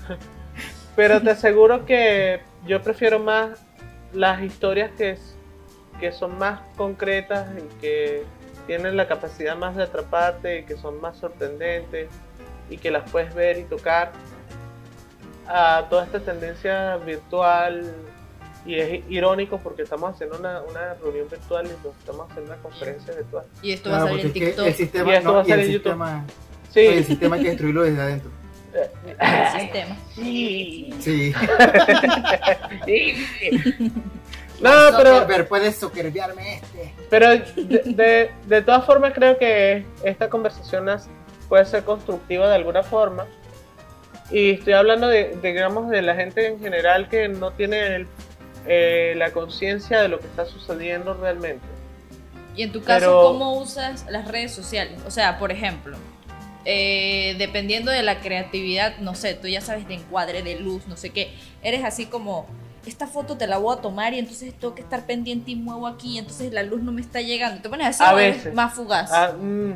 pero 0.96 1.22
te 1.22 1.30
aseguro 1.30 1.86
que 1.86 2.40
yo 2.66 2.82
prefiero 2.82 3.20
más 3.20 3.60
las 4.12 4.42
historias 4.42 4.90
que, 4.98 5.16
que 6.00 6.12
son 6.12 6.36
más 6.36 6.60
concretas 6.76 7.48
y 7.58 7.80
que 7.80 8.24
tienen 8.66 8.96
la 8.96 9.06
capacidad 9.06 9.56
más 9.56 9.76
de 9.76 9.84
atraparte 9.84 10.60
y 10.60 10.64
que 10.64 10.76
son 10.76 11.00
más 11.00 11.16
sorprendentes 11.18 12.08
y 12.70 12.78
que 12.78 12.90
las 12.90 13.08
puedes 13.10 13.34
ver 13.34 13.58
y 13.58 13.64
tocar 13.64 14.12
a 15.46 15.86
toda 15.90 16.04
esta 16.04 16.20
tendencia 16.20 16.96
virtual 16.96 17.94
y 18.66 18.76
es 18.76 19.02
irónico 19.08 19.58
porque 19.58 19.82
estamos 19.82 20.14
haciendo 20.14 20.38
una, 20.38 20.62
una 20.62 20.94
reunión 20.94 21.28
virtual 21.30 21.66
y 21.66 21.70
estamos 21.70 22.30
haciendo 22.30 22.52
una 22.52 22.62
conferencia 22.62 23.14
virtual. 23.14 23.44
Y 23.62 23.72
esto 23.72 23.90
va 23.90 23.98
a 23.98 24.00
salir 24.00 24.26
en 24.26 24.32
TikTok. 24.32 24.66
El 24.66 24.74
sistema, 24.74 25.12
y 25.12 25.16
esto 25.16 25.32
va 25.32 25.40
a 25.40 25.44
salir 25.44 25.66
en 25.66 25.72
YouTube. 25.72 25.92
Sistema, 25.92 26.24
sí. 26.70 26.80
El 26.80 27.04
sistema 27.04 27.36
hay 27.36 27.42
que 27.42 27.48
destruirlo 27.48 27.82
desde 27.82 28.00
adentro. 28.00 28.30
El 29.20 29.60
sistema. 29.60 29.96
Sí. 30.14 30.94
Sí. 31.00 31.34
No, 34.60 34.70
pero. 34.96 35.24
Pero 35.26 35.48
puedes 35.48 35.76
soquerviarme 35.76 36.54
este. 36.54 36.94
Pero 37.10 37.30
de, 37.30 37.82
de, 37.84 38.30
de, 38.46 38.62
todas 38.62 38.86
formas, 38.86 39.12
creo 39.12 39.36
que 39.36 39.84
esta 40.04 40.30
conversación 40.30 40.86
puede 41.48 41.66
ser 41.66 41.84
constructiva 41.84 42.48
de 42.48 42.54
alguna 42.54 42.82
forma. 42.82 43.26
Y 44.30 44.52
estoy 44.52 44.72
hablando 44.72 45.08
de, 45.08 45.36
digamos, 45.42 45.90
de 45.90 46.02
la 46.02 46.14
gente 46.14 46.46
en 46.46 46.60
general 46.60 47.08
que 47.08 47.28
no 47.28 47.50
tiene 47.50 47.96
el 47.96 48.06
eh, 48.66 49.14
la 49.16 49.32
conciencia 49.32 50.00
de 50.00 50.08
lo 50.08 50.18
que 50.18 50.26
está 50.26 50.46
sucediendo 50.46 51.14
realmente. 51.14 51.64
Y 52.56 52.62
en 52.62 52.72
tu 52.72 52.82
caso, 52.82 53.22
¿cómo 53.22 53.58
usas 53.58 54.06
las 54.08 54.28
redes 54.28 54.52
sociales? 54.52 55.00
O 55.06 55.10
sea, 55.10 55.38
por 55.38 55.50
ejemplo, 55.50 55.96
eh, 56.64 57.34
dependiendo 57.38 57.90
de 57.90 58.02
la 58.02 58.20
creatividad, 58.20 58.98
no 58.98 59.14
sé, 59.14 59.34
tú 59.34 59.48
ya 59.48 59.60
sabes 59.60 59.86
de 59.88 59.94
encuadre, 59.94 60.42
de 60.42 60.60
luz, 60.60 60.86
no 60.86 60.96
sé 60.96 61.10
qué, 61.10 61.34
eres 61.62 61.84
así 61.84 62.06
como, 62.06 62.46
esta 62.86 63.06
foto 63.06 63.36
te 63.36 63.46
la 63.46 63.58
voy 63.58 63.76
a 63.76 63.80
tomar 63.80 64.14
y 64.14 64.18
entonces 64.18 64.54
tengo 64.54 64.74
que 64.74 64.82
estar 64.82 65.04
pendiente 65.04 65.50
y 65.50 65.56
muevo 65.56 65.86
aquí, 65.86 66.18
entonces 66.18 66.52
la 66.52 66.62
luz 66.62 66.82
no 66.82 66.92
me 66.92 67.00
está 67.00 67.20
llegando. 67.20 67.60
Te 67.60 67.68
pones 67.68 67.88
así 67.88 68.02
A 68.04 68.14
veces. 68.14 68.54
más 68.54 68.74
fugaz. 68.74 69.10
Ah, 69.12 69.32
mm, 69.32 69.72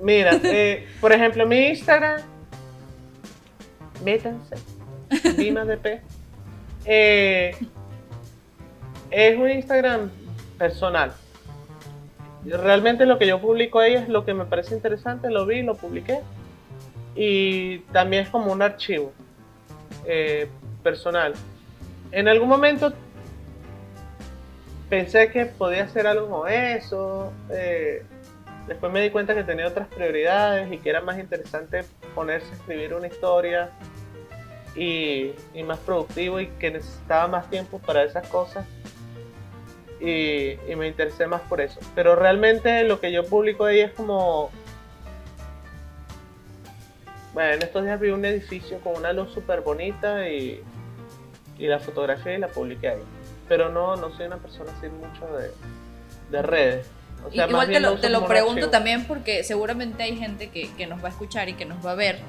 mira, 0.00 0.32
eh, 0.44 0.88
por 1.00 1.12
ejemplo, 1.12 1.46
mi 1.46 1.68
Instagram, 1.68 2.22
métanse, 4.02 4.56
Dimas 5.36 5.66
de 5.66 5.76
P, 5.76 6.00
eh, 6.86 7.56
es 9.14 9.38
un 9.38 9.48
Instagram 9.48 10.10
personal. 10.58 11.12
Realmente 12.44 13.06
lo 13.06 13.16
que 13.16 13.26
yo 13.26 13.40
publico 13.40 13.78
ahí 13.78 13.94
es 13.94 14.08
lo 14.08 14.24
que 14.24 14.34
me 14.34 14.44
parece 14.44 14.74
interesante, 14.74 15.30
lo 15.30 15.46
vi, 15.46 15.62
lo 15.62 15.76
publiqué. 15.76 16.20
Y 17.14 17.78
también 17.92 18.24
es 18.24 18.28
como 18.28 18.50
un 18.52 18.60
archivo 18.60 19.12
eh, 20.04 20.48
personal. 20.82 21.34
En 22.10 22.26
algún 22.26 22.48
momento 22.48 22.92
pensé 24.90 25.30
que 25.30 25.46
podía 25.46 25.84
hacer 25.84 26.08
algo 26.08 26.28
con 26.28 26.50
eso. 26.50 27.32
eh, 27.50 28.02
después 28.66 28.92
me 28.92 29.00
di 29.00 29.10
cuenta 29.10 29.34
que 29.34 29.44
tenía 29.44 29.68
otras 29.68 29.86
prioridades 29.88 30.72
y 30.72 30.78
que 30.78 30.90
era 30.90 31.00
más 31.00 31.18
interesante 31.18 31.84
ponerse 32.16 32.50
a 32.50 32.54
escribir 32.54 32.94
una 32.94 33.06
historia 33.06 33.70
y, 34.74 35.32
y 35.54 35.62
más 35.62 35.78
productivo 35.78 36.40
y 36.40 36.48
que 36.48 36.72
necesitaba 36.72 37.28
más 37.28 37.48
tiempo 37.48 37.78
para 37.78 38.02
esas 38.02 38.26
cosas. 38.26 38.66
Y, 40.00 40.58
y 40.70 40.76
me 40.76 40.88
interesé 40.88 41.26
más 41.26 41.40
por 41.42 41.60
eso. 41.60 41.78
Pero 41.94 42.16
realmente 42.16 42.84
lo 42.84 43.00
que 43.00 43.12
yo 43.12 43.24
publico 43.24 43.64
ahí 43.64 43.80
es 43.80 43.92
como... 43.92 44.50
Bueno, 47.32 47.54
en 47.54 47.62
estos 47.62 47.84
días 47.84 47.98
vi 47.98 48.10
un 48.10 48.24
edificio 48.24 48.78
con 48.80 48.96
una 48.96 49.12
luz 49.12 49.32
súper 49.32 49.62
bonita 49.62 50.28
y, 50.28 50.62
y 51.58 51.66
la 51.66 51.80
fotografía 51.80 52.34
y 52.34 52.38
la 52.38 52.48
publiqué 52.48 52.90
ahí. 52.90 53.02
Pero 53.48 53.70
no, 53.70 53.96
no 53.96 54.14
soy 54.16 54.26
una 54.26 54.36
persona 54.36 54.70
así 54.76 54.88
mucho 54.88 55.26
de, 55.36 55.50
de 56.30 56.42
redes. 56.42 56.86
O 57.26 57.30
sea, 57.30 57.46
más 57.46 57.50
Igual 57.50 57.66
te 57.68 57.80
lo, 57.80 57.98
te 57.98 58.08
lo 58.10 58.26
pregunto 58.26 58.52
archivo. 58.52 58.70
también 58.70 59.06
porque 59.06 59.42
seguramente 59.42 60.02
hay 60.02 60.16
gente 60.16 60.50
que, 60.50 60.72
que 60.74 60.86
nos 60.86 61.02
va 61.02 61.08
a 61.08 61.10
escuchar 61.10 61.48
y 61.48 61.54
que 61.54 61.64
nos 61.64 61.84
va 61.84 61.92
a 61.92 61.94
ver. 61.96 62.20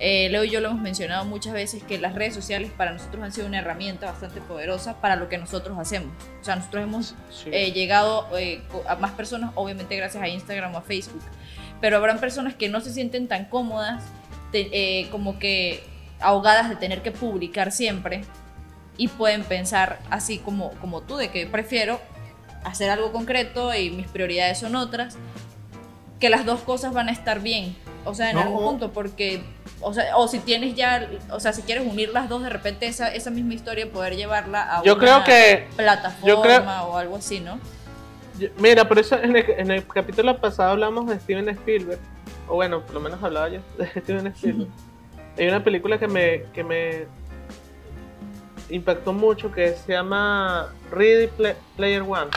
Eh, 0.00 0.28
Leo 0.30 0.44
y 0.44 0.50
yo 0.50 0.60
lo 0.60 0.68
hemos 0.68 0.80
mencionado 0.80 1.24
muchas 1.24 1.52
veces 1.54 1.82
que 1.82 1.98
las 1.98 2.14
redes 2.14 2.32
sociales 2.32 2.70
para 2.76 2.92
nosotros 2.92 3.22
han 3.24 3.32
sido 3.32 3.48
una 3.48 3.58
herramienta 3.58 4.06
bastante 4.06 4.40
poderosa 4.40 5.00
para 5.00 5.16
lo 5.16 5.28
que 5.28 5.38
nosotros 5.38 5.76
hacemos. 5.78 6.12
O 6.40 6.44
sea, 6.44 6.54
nosotros 6.54 6.84
hemos 6.84 7.14
Sí. 7.30 7.50
eh, 7.52 7.72
llegado 7.72 8.28
eh, 8.38 8.62
a 8.88 8.94
más 8.96 9.10
personas, 9.12 9.50
obviamente 9.56 9.96
gracias 9.96 10.22
a 10.22 10.28
Instagram 10.28 10.72
o 10.74 10.78
a 10.78 10.82
Facebook, 10.82 11.22
pero 11.80 11.96
habrán 11.96 12.20
personas 12.20 12.54
que 12.54 12.68
no 12.68 12.80
se 12.80 12.92
sienten 12.92 13.26
tan 13.26 13.46
cómodas, 13.46 14.04
de- 14.52 14.68
eh, 14.72 15.08
como 15.10 15.38
que 15.40 15.82
ahogadas 16.20 16.68
de 16.68 16.76
tener 16.76 17.02
que 17.02 17.10
publicar 17.10 17.72
siempre 17.72 18.22
y 18.96 19.08
pueden 19.08 19.42
pensar 19.42 19.98
así 20.10 20.38
como, 20.38 20.70
como 20.80 21.00
tú, 21.02 21.16
de 21.16 21.28
que 21.30 21.46
prefiero 21.46 22.00
hacer 22.64 22.88
algo 22.90 23.10
concreto 23.12 23.74
y 23.74 23.90
mis 23.90 24.06
prioridades 24.06 24.58
son 24.58 24.76
otras, 24.76 25.16
que 26.20 26.30
las 26.30 26.44
dos 26.44 26.60
cosas 26.60 26.92
van 26.92 27.08
a 27.08 27.12
estar 27.12 27.40
bien, 27.40 27.76
o 28.04 28.14
sea, 28.14 28.30
en 28.30 28.36
No, 28.36 28.42
algún 28.42 28.64
punto, 28.64 28.92
porque, 28.92 29.40
o 29.80 29.94
sea, 29.94 30.16
o 30.16 30.26
si 30.28 30.38
tienes 30.40 30.74
ya, 30.74 31.08
o 31.30 31.40
sea, 31.40 31.52
si 31.52 31.62
quieres 31.62 31.86
unir 31.86 32.10
las 32.10 32.28
dos, 32.28 32.42
de 32.42 32.50
repente 32.50 32.86
esa, 32.86 33.12
esa 33.14 33.30
misma 33.30 33.54
historia, 33.54 33.90
poder 33.90 34.16
llevarla 34.16 34.78
a 34.78 34.82
Yo 34.82 34.94
una 34.94 35.00
creo 35.02 35.24
que 35.24 35.66
plataforma 35.76 36.26
yo 36.26 36.42
creo- 36.42 36.62
o 36.86 36.96
algo 36.96 37.16
así, 37.16 37.40
¿no? 37.40 37.58
Yo- 38.38 38.48
Mira, 38.58 38.86
por 38.88 38.98
eso 38.98 39.16
en 39.16 39.36
el, 39.36 39.44
en 39.50 39.70
el 39.70 39.86
capítulo 39.86 40.36
pasado 40.38 40.70
hablamos 40.72 41.06
de 41.08 41.18
Steven 41.20 41.48
Spielberg, 41.50 42.00
o 42.48 42.54
bueno, 42.54 42.82
por 42.82 42.94
lo 42.94 43.00
menos 43.00 43.22
hablaba 43.22 43.48
yo 43.48 43.60
de 43.78 43.86
Steven 44.00 44.26
Spielberg. 44.34 44.70
Hay 45.38 45.46
una 45.48 45.62
película 45.62 45.98
que 45.98 46.08
me, 46.08 46.42
que 46.52 46.64
me 46.64 47.06
impactó 48.70 49.12
mucho 49.12 49.50
que 49.52 49.72
se 49.74 49.92
llama 49.92 50.72
Ready 50.90 51.28
Pla- 51.28 51.54
Player 51.76 52.02
One. 52.02 52.30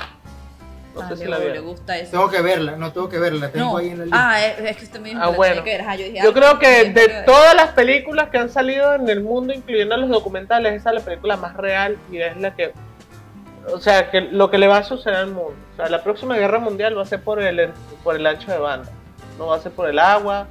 No 0.93 1.01
Ah, 1.01 1.07
sé 1.09 1.15
si 1.15 1.21
Leo 1.25 1.31
la 1.31 1.45
le 1.45 1.59
gusta 1.59 1.97
eso. 1.97 2.11
Tengo 2.11 2.29
que 2.29 2.41
verla, 2.41 2.75
no 2.75 2.91
tengo 2.91 3.07
que 3.07 3.17
verla, 3.17 3.47
la 3.47 3.51
tengo 3.51 3.65
no. 3.71 3.77
ahí 3.77 3.89
en 3.89 3.99
la 3.99 4.03
lista. 4.05 4.29
Ah, 4.31 4.45
es, 4.45 4.59
es 4.59 4.77
que 4.77 4.83
usted 4.83 4.99
me 4.99 5.09
dijo 5.09 5.21
Ah, 5.23 5.31
que 5.31 5.37
bueno. 5.37 5.63
que 5.63 5.71
ver. 5.71 5.81
Ajá, 5.81 5.95
yo 5.95 6.05
dije, 6.05 6.19
Yo 6.23 6.29
ah, 6.29 6.33
creo 6.33 6.59
que 6.59 6.89
de 6.91 7.23
todas 7.25 7.55
las 7.55 7.69
películas 7.69 8.29
que 8.29 8.37
han 8.37 8.49
salido 8.49 8.93
en 8.95 9.07
el 9.09 9.21
mundo, 9.21 9.53
incluyendo 9.53 9.95
los 9.97 10.09
documentales, 10.09 10.73
esa 10.73 10.89
es 10.89 10.95
la 10.95 11.01
película 11.01 11.37
más 11.37 11.55
real 11.55 11.97
y 12.11 12.17
es 12.17 12.35
la 12.37 12.53
que, 12.55 12.73
o 13.73 13.79
sea, 13.79 14.11
que 14.11 14.21
lo 14.21 14.51
que 14.51 14.57
le 14.57 14.67
va 14.67 14.77
a 14.79 14.83
suceder 14.83 15.15
al 15.17 15.27
mundo. 15.27 15.53
O 15.73 15.75
sea, 15.77 15.87
la 15.89 16.03
próxima 16.03 16.35
guerra 16.35 16.59
mundial 16.59 16.97
va 16.97 17.03
a 17.03 17.05
ser 17.05 17.21
por 17.23 17.41
el, 17.41 17.69
por 18.03 18.15
el 18.17 18.27
ancho 18.27 18.51
de 18.51 18.57
banda. 18.57 18.89
No 19.37 19.47
va 19.47 19.55
a 19.55 19.59
ser 19.61 19.71
por 19.71 19.87
el 19.89 19.97
agua, 19.97 20.47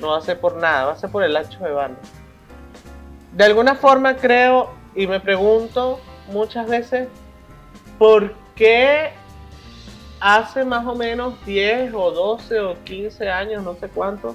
no 0.00 0.08
va 0.08 0.18
a 0.18 0.22
ser 0.22 0.40
por 0.40 0.56
nada, 0.56 0.86
va 0.86 0.92
a 0.92 0.96
ser 0.96 1.08
por 1.10 1.22
el 1.22 1.36
ancho 1.36 1.58
de 1.62 1.70
banda. 1.70 1.98
De 3.32 3.44
alguna 3.44 3.74
forma 3.76 4.16
creo 4.16 4.70
y 4.96 5.06
me 5.06 5.20
pregunto 5.20 6.00
muchas 6.28 6.68
veces 6.68 7.08
por 7.98 8.32
qué 8.56 9.10
hace 10.24 10.64
más 10.64 10.86
o 10.86 10.94
menos 10.94 11.34
10 11.44 11.92
o 11.92 12.10
12 12.10 12.60
o 12.60 12.82
15 12.82 13.28
años, 13.28 13.62
no 13.62 13.74
sé 13.74 13.90
cuánto, 13.90 14.34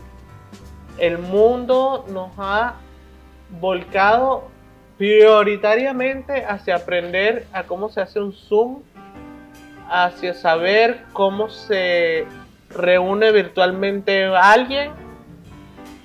el 1.00 1.18
mundo 1.18 2.06
nos 2.10 2.30
ha 2.38 2.76
volcado 3.60 4.44
prioritariamente 5.00 6.46
hacia 6.46 6.76
aprender 6.76 7.48
a 7.54 7.64
cómo 7.64 7.90
se 7.90 8.02
hace 8.02 8.20
un 8.20 8.34
Zoom, 8.34 8.84
hacia 9.90 10.36
saber 10.36 11.06
cómo 11.12 11.50
se 11.50 12.28
reúne 12.70 13.32
virtualmente 13.32 14.26
alguien, 14.28 14.92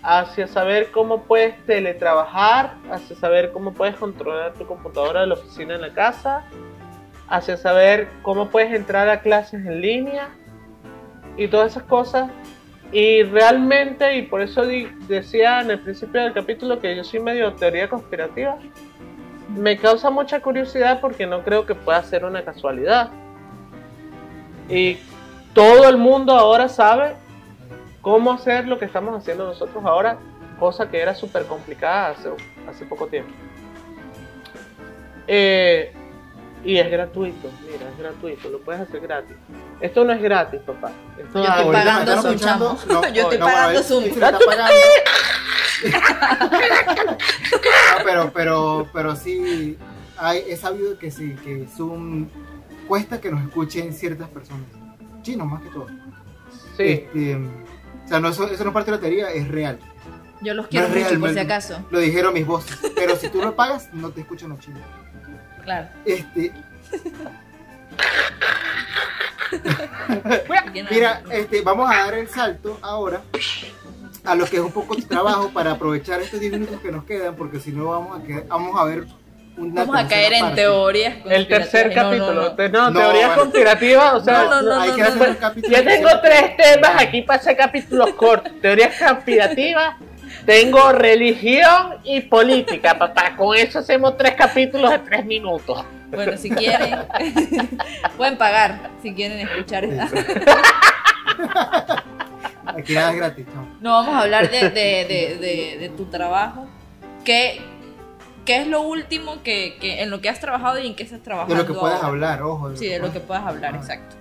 hacia 0.02 0.46
saber 0.46 0.92
cómo 0.92 1.24
puedes 1.24 1.62
teletrabajar, 1.66 2.76
hacia 2.90 3.16
saber 3.16 3.52
cómo 3.52 3.74
puedes 3.74 3.96
controlar 3.96 4.54
tu 4.54 4.66
computadora 4.66 5.20
de 5.20 5.26
la 5.26 5.34
oficina 5.34 5.74
en 5.74 5.82
la 5.82 5.92
casa, 5.92 6.46
hacia 7.28 7.56
saber 7.56 8.08
cómo 8.22 8.48
puedes 8.48 8.72
entrar 8.72 9.08
a 9.08 9.20
clases 9.20 9.64
en 9.64 9.80
línea 9.80 10.28
y 11.36 11.48
todas 11.48 11.72
esas 11.72 11.84
cosas. 11.84 12.30
Y 12.92 13.22
realmente, 13.24 14.16
y 14.16 14.22
por 14.22 14.40
eso 14.40 14.62
decía 15.08 15.60
en 15.60 15.70
el 15.70 15.80
principio 15.80 16.22
del 16.22 16.32
capítulo 16.32 16.80
que 16.80 16.94
yo 16.94 17.02
soy 17.02 17.20
medio 17.20 17.52
teoría 17.54 17.88
conspirativa, 17.88 18.58
me 19.48 19.76
causa 19.76 20.10
mucha 20.10 20.40
curiosidad 20.40 21.00
porque 21.00 21.26
no 21.26 21.42
creo 21.42 21.66
que 21.66 21.74
pueda 21.74 22.02
ser 22.02 22.24
una 22.24 22.44
casualidad. 22.44 23.10
Y 24.68 24.98
todo 25.54 25.88
el 25.88 25.96
mundo 25.96 26.34
ahora 26.34 26.68
sabe 26.68 27.14
cómo 28.00 28.32
hacer 28.32 28.68
lo 28.68 28.78
que 28.78 28.84
estamos 28.84 29.16
haciendo 29.16 29.46
nosotros 29.46 29.84
ahora, 29.84 30.18
cosa 30.58 30.88
que 30.88 31.00
era 31.00 31.14
súper 31.14 31.46
complicada 31.46 32.10
hace, 32.10 32.30
hace 32.68 32.84
poco 32.84 33.06
tiempo. 33.06 33.32
Eh, 35.26 35.92
y 36.64 36.78
es 36.78 36.90
gratuito, 36.90 37.50
mira, 37.62 37.88
es 37.90 37.98
gratuito, 37.98 38.48
lo 38.48 38.60
puedes 38.60 38.80
hacer 38.82 39.00
gratis. 39.00 39.36
Esto 39.80 40.04
no 40.04 40.12
es 40.12 40.22
gratis, 40.22 40.60
papá. 40.66 40.90
Esto 41.18 41.38
Yo 41.38 41.44
es- 41.44 41.50
estoy 41.58 41.72
pagando 41.72 42.22
Zoom, 42.22 42.38
chamo. 42.38 42.78
Yo 43.14 43.22
estoy 43.22 43.38
pagando 43.38 43.82
Zoom. 43.82 44.04
No, 46.74 48.04
pero, 48.04 48.32
pero, 48.32 48.88
pero 48.92 49.16
sí, 49.16 49.76
hay, 50.16 50.44
he 50.48 50.56
sabido 50.56 50.98
que 50.98 51.10
sí, 51.10 51.34
que 51.44 51.66
Zoom 51.66 52.28
cuesta 52.88 53.20
que 53.20 53.30
nos 53.30 53.42
escuchen 53.42 53.92
ciertas 53.92 54.28
personas. 54.28 54.66
Chinos 55.22 55.46
más 55.46 55.62
que 55.62 55.68
todo. 55.70 55.86
Sí, 56.76 56.82
Este, 56.82 57.36
o 57.36 58.08
sea, 58.08 58.20
no, 58.20 58.28
eso, 58.28 58.48
eso 58.50 58.64
no 58.64 58.70
es 58.70 58.74
parte 58.74 58.90
de 58.90 58.96
la 58.96 59.00
teoría, 59.00 59.30
es 59.30 59.48
real. 59.48 59.78
Yo 60.42 60.52
los 60.52 60.66
quiero 60.66 60.88
No 60.88 61.20
por 61.20 61.32
si 61.32 61.38
acaso. 61.38 61.78
Lo 61.90 61.98
dijeron 62.00 62.34
mis 62.34 62.46
voces. 62.46 62.78
Pero 62.94 63.16
si 63.16 63.28
tú 63.30 63.40
lo 63.40 63.56
pagas, 63.56 63.88
no 63.94 64.10
te 64.10 64.20
escuchan 64.20 64.50
los 64.50 64.58
chinos. 64.58 64.82
Claro. 65.64 65.88
Este, 66.04 66.52
Mira, 70.90 71.22
este, 71.30 71.60
vamos 71.62 71.90
a 71.90 71.96
dar 72.04 72.14
el 72.14 72.28
salto 72.28 72.78
ahora 72.82 73.22
a 74.24 74.34
lo 74.34 74.46
que 74.46 74.56
es 74.56 74.62
un 74.62 74.72
poco 74.72 74.94
de 74.96 75.02
trabajo 75.02 75.50
para 75.50 75.72
aprovechar 75.72 76.20
estos 76.20 76.40
10 76.40 76.52
minutos 76.54 76.80
que 76.80 76.90
nos 76.90 77.04
quedan, 77.04 77.36
porque 77.36 77.60
si 77.60 77.70
no 77.72 77.86
vamos 77.86 78.18
a, 78.18 78.22
quedar- 78.24 78.46
vamos 78.48 78.80
a 78.80 78.84
ver 78.84 79.04
una 79.56 79.84
Vamos 79.84 79.96
a 80.02 80.08
caer 80.08 80.32
en 80.32 80.40
parte. 80.40 80.56
teorías. 80.62 81.14
el 81.26 81.46
tercer 81.46 81.94
conspirativas. 81.94 81.94
No, 81.94 82.10
capítulo. 82.10 82.34
no, 82.42 82.48
no. 82.50 82.56
Te- 82.56 82.68
No, 82.70 82.90
No, 82.90 83.00
teoría 83.00 83.26
bueno. 83.28 83.42
conspirativa, 83.42 84.14
o 84.16 84.20
sea, 84.24 84.38
No, 84.44 84.50
no, 84.50 84.62
no, 84.62 84.80
Hay 84.80 84.88
no, 84.90 84.96
que 84.96 85.02
no, 85.02 85.08
hacer 85.08 85.22
no. 85.22 85.28
un 85.28 85.34
capítulo. 85.36 85.76
Yo 85.76 85.84
tengo 85.84 86.08
tres 86.22 86.56
temas 86.56 87.02
aquí 87.02 87.22
para 87.22 87.40
hacer 87.40 87.56
capítulos 87.56 88.10
cortos. 88.14 88.52
Teorías 88.60 88.94
conspirativas, 88.98 89.96
tengo 90.46 90.92
religión 90.92 91.98
y 92.04 92.20
política, 92.22 92.98
papá. 92.98 93.34
Con 93.36 93.56
eso 93.56 93.78
hacemos 93.80 94.16
tres 94.16 94.34
capítulos 94.34 94.90
de 94.90 94.98
tres 95.00 95.24
minutos. 95.24 95.84
Bueno, 96.10 96.36
si 96.36 96.48
quieren, 96.50 96.96
pueden 98.16 98.36
pagar 98.38 98.90
si 99.02 99.12
quieren 99.14 99.40
escuchar 99.40 99.84
esta. 99.84 100.08
Aquí 102.66 102.94
nada 102.94 103.10
es 103.10 103.16
gratis. 103.16 103.46
No, 103.80 103.90
vamos 103.92 104.14
a 104.14 104.20
hablar 104.20 104.50
de, 104.50 104.70
de, 104.70 104.70
de, 104.70 105.38
de- 105.40 105.76
de 105.80 105.88
tu 105.90 106.06
trabajo. 106.06 106.66
¿Qué, 107.24 107.60
¿Qué 108.44 108.58
es 108.62 108.66
lo 108.66 108.82
último 108.82 109.42
que, 109.42 109.76
que 109.80 110.02
en 110.02 110.10
lo 110.10 110.20
que 110.20 110.28
has 110.28 110.40
trabajado 110.40 110.78
y 110.78 110.86
en 110.86 110.94
qué 110.94 111.02
estás 111.02 111.18
De 111.20 111.24
trabajando? 111.24 111.54
lo 111.56 111.66
que 111.66 111.74
puedas 111.74 111.96
ahora? 111.96 112.08
hablar, 112.08 112.42
ojo. 112.42 112.76
Sí, 112.76 112.86
de 112.88 112.98
lo 112.98 113.12
que 113.12 113.20
puedas 113.20 113.44
hablar, 113.44 113.74
Ah. 113.74 113.78
exacto. 113.78 114.16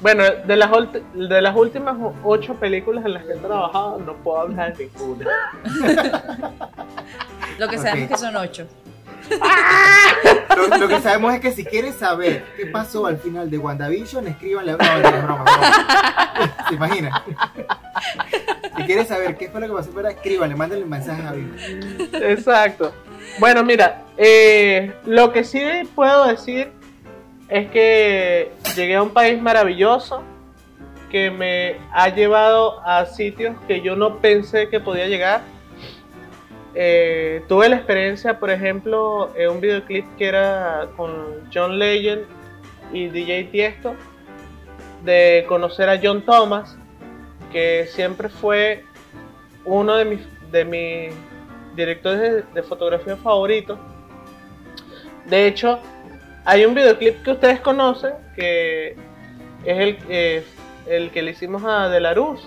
Bueno, 0.00 0.24
de 0.24 0.56
las, 0.56 0.70
de 1.14 1.42
las 1.42 1.56
últimas 1.56 1.96
ocho 2.22 2.54
películas 2.54 3.04
en 3.04 3.14
las 3.14 3.24
que 3.24 3.32
he 3.32 3.36
trabajado, 3.36 3.98
no 3.98 4.14
puedo 4.16 4.40
hablar 4.40 4.76
de 4.76 4.90
ninguna. 4.94 5.26
Lo 7.58 7.68
que 7.68 7.78
sabemos 7.78 8.10
que 8.10 8.18
son 8.18 8.36
ocho. 8.36 8.66
Lo, 10.56 10.78
lo 10.78 10.88
que 10.88 11.00
sabemos 11.00 11.34
es 11.34 11.40
que 11.40 11.52
si 11.52 11.64
quieres 11.64 11.96
saber 11.96 12.44
qué 12.56 12.66
pasó 12.66 13.06
al 13.06 13.18
final 13.18 13.50
de 13.50 13.58
WandaVision, 13.58 14.26
escríbanle. 14.28 14.72
No, 14.72 14.78
no, 14.78 15.22
broma, 15.22 15.44
broma. 15.44 16.66
¿Se 16.68 16.74
imaginan? 16.74 17.12
Si 18.76 18.82
quieres 18.84 19.08
saber 19.08 19.36
qué 19.36 19.48
fue 19.48 19.60
lo 19.60 19.68
que 19.68 19.72
pasó, 19.72 19.90
fuera, 19.90 20.10
escríbanle, 20.10 20.54
mándenle 20.54 20.84
un 20.84 20.90
mensaje 20.90 21.22
a 21.22 21.32
Vivo. 21.32 21.54
Exacto. 22.12 22.92
Bueno, 23.38 23.64
mira, 23.64 24.04
eh, 24.16 24.94
lo 25.06 25.32
que 25.32 25.44
sí 25.44 25.62
puedo 25.94 26.26
decir 26.26 26.72
es 27.48 27.70
que 27.70 28.52
llegué 28.74 28.96
a 28.96 29.02
un 29.02 29.10
país 29.10 29.40
maravilloso 29.40 30.22
que 31.10 31.30
me 31.30 31.76
ha 31.92 32.08
llevado 32.08 32.80
a 32.84 33.06
sitios 33.06 33.56
que 33.68 33.80
yo 33.80 33.94
no 33.96 34.18
pensé 34.18 34.68
que 34.68 34.80
podía 34.80 35.06
llegar. 35.06 35.42
Eh, 36.74 37.42
tuve 37.48 37.68
la 37.68 37.76
experiencia, 37.76 38.38
por 38.38 38.50
ejemplo, 38.50 39.32
en 39.36 39.50
un 39.50 39.60
videoclip 39.60 40.04
que 40.16 40.26
era 40.26 40.88
con 40.96 41.48
John 41.54 41.78
Legend 41.78 42.24
y 42.92 43.08
DJ 43.08 43.44
Tiesto, 43.44 43.94
de 45.04 45.44
conocer 45.48 45.88
a 45.88 45.98
John 46.02 46.22
Thomas, 46.22 46.76
que 47.52 47.86
siempre 47.90 48.28
fue 48.28 48.84
uno 49.64 49.96
de 49.96 50.04
mis, 50.04 50.50
de 50.50 50.64
mis 50.64 51.14
directores 51.76 52.20
de, 52.20 52.42
de 52.42 52.62
fotografía 52.62 53.16
favoritos. 53.16 53.78
De 55.26 55.46
hecho, 55.46 55.80
hay 56.46 56.64
un 56.64 56.74
videoclip 56.74 57.22
que 57.22 57.32
ustedes 57.32 57.60
conocen, 57.60 58.14
que 58.34 58.96
es 59.64 59.78
el, 59.78 59.98
eh, 60.08 60.44
el 60.86 61.10
que 61.10 61.20
le 61.22 61.32
hicimos 61.32 61.62
a 61.64 61.88
De 61.90 62.00
la 62.00 62.14
Ruz. 62.14 62.40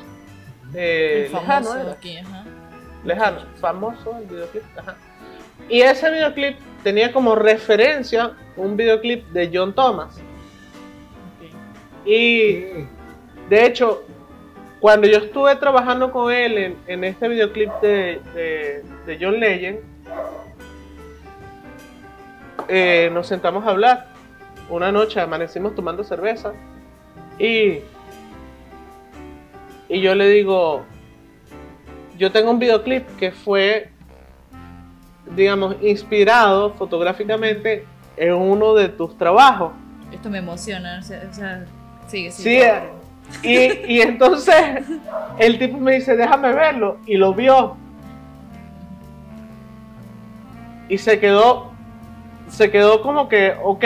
eh, 0.74 1.26
El 1.28 1.34
lejano, 1.34 1.66
famoso 1.68 1.78
era. 1.80 1.92
aquí, 1.92 2.18
ajá. 2.18 2.44
Lejano, 3.06 3.42
famoso 3.60 4.18
el 4.18 4.26
videoclip. 4.26 4.64
ajá. 4.78 4.96
Y 5.70 5.82
ese 5.82 6.10
videoclip 6.10 6.58
tenía 6.84 7.12
como 7.12 7.36
referencia 7.36 8.32
un 8.56 8.76
videoclip 8.76 9.28
de 9.28 9.52
John 9.54 9.74
Thomas. 9.74 10.18
Y 12.06 12.64
de 13.50 13.66
hecho, 13.66 14.04
cuando 14.80 15.08
yo 15.08 15.18
estuve 15.18 15.56
trabajando 15.58 16.12
con 16.12 16.32
él 16.32 16.58
en, 16.58 16.78
en 16.88 17.04
este 17.04 17.28
videoclip 17.28 17.70
de, 17.82 18.22
de- 18.34 18.84
de 19.06 19.18
John 19.20 19.40
Legend, 19.40 19.80
eh, 22.70 23.10
nos 23.14 23.28
sentamos 23.28 23.66
a 23.66 23.72
hablar. 23.72 24.08
Una 24.70 24.92
noche 24.92 25.20
amanecimos 25.20 25.74
tomando 25.74 26.04
cerveza 26.04 26.54
y, 27.40 27.80
y 29.90 30.02
yo 30.02 30.14
le 30.14 30.30
digo, 30.30 30.86
yo 32.18 32.32
tengo 32.32 32.52
un 32.52 32.60
videoclip 32.60 33.08
que 33.18 33.32
fue, 33.32 33.90
digamos, 35.36 35.76
inspirado 35.82 36.74
fotográficamente 36.74 37.86
en 38.18 38.34
uno 38.34 38.76
de 38.76 38.90
tus 38.90 39.18
trabajos. 39.18 39.72
Esto 40.12 40.30
me 40.30 40.38
emociona. 40.40 41.00
O 41.00 41.02
sea, 41.04 41.66
sigue, 42.08 42.32
Sí, 42.32 42.58
eh, 42.58 42.84
y, 43.88 43.96
y 43.96 44.02
entonces 44.02 44.56
el 45.38 45.58
tipo 45.58 45.78
me 45.78 45.96
dice, 45.96 46.16
déjame 46.16 46.52
verlo, 46.54 46.98
y 47.06 47.16
lo 47.16 47.34
vio. 47.34 47.78
Y 50.90 50.98
se 50.98 51.20
quedó, 51.20 51.69
se 52.50 52.72
quedó 52.72 53.02
como 53.02 53.30
que, 53.30 53.56
ok, 53.64 53.86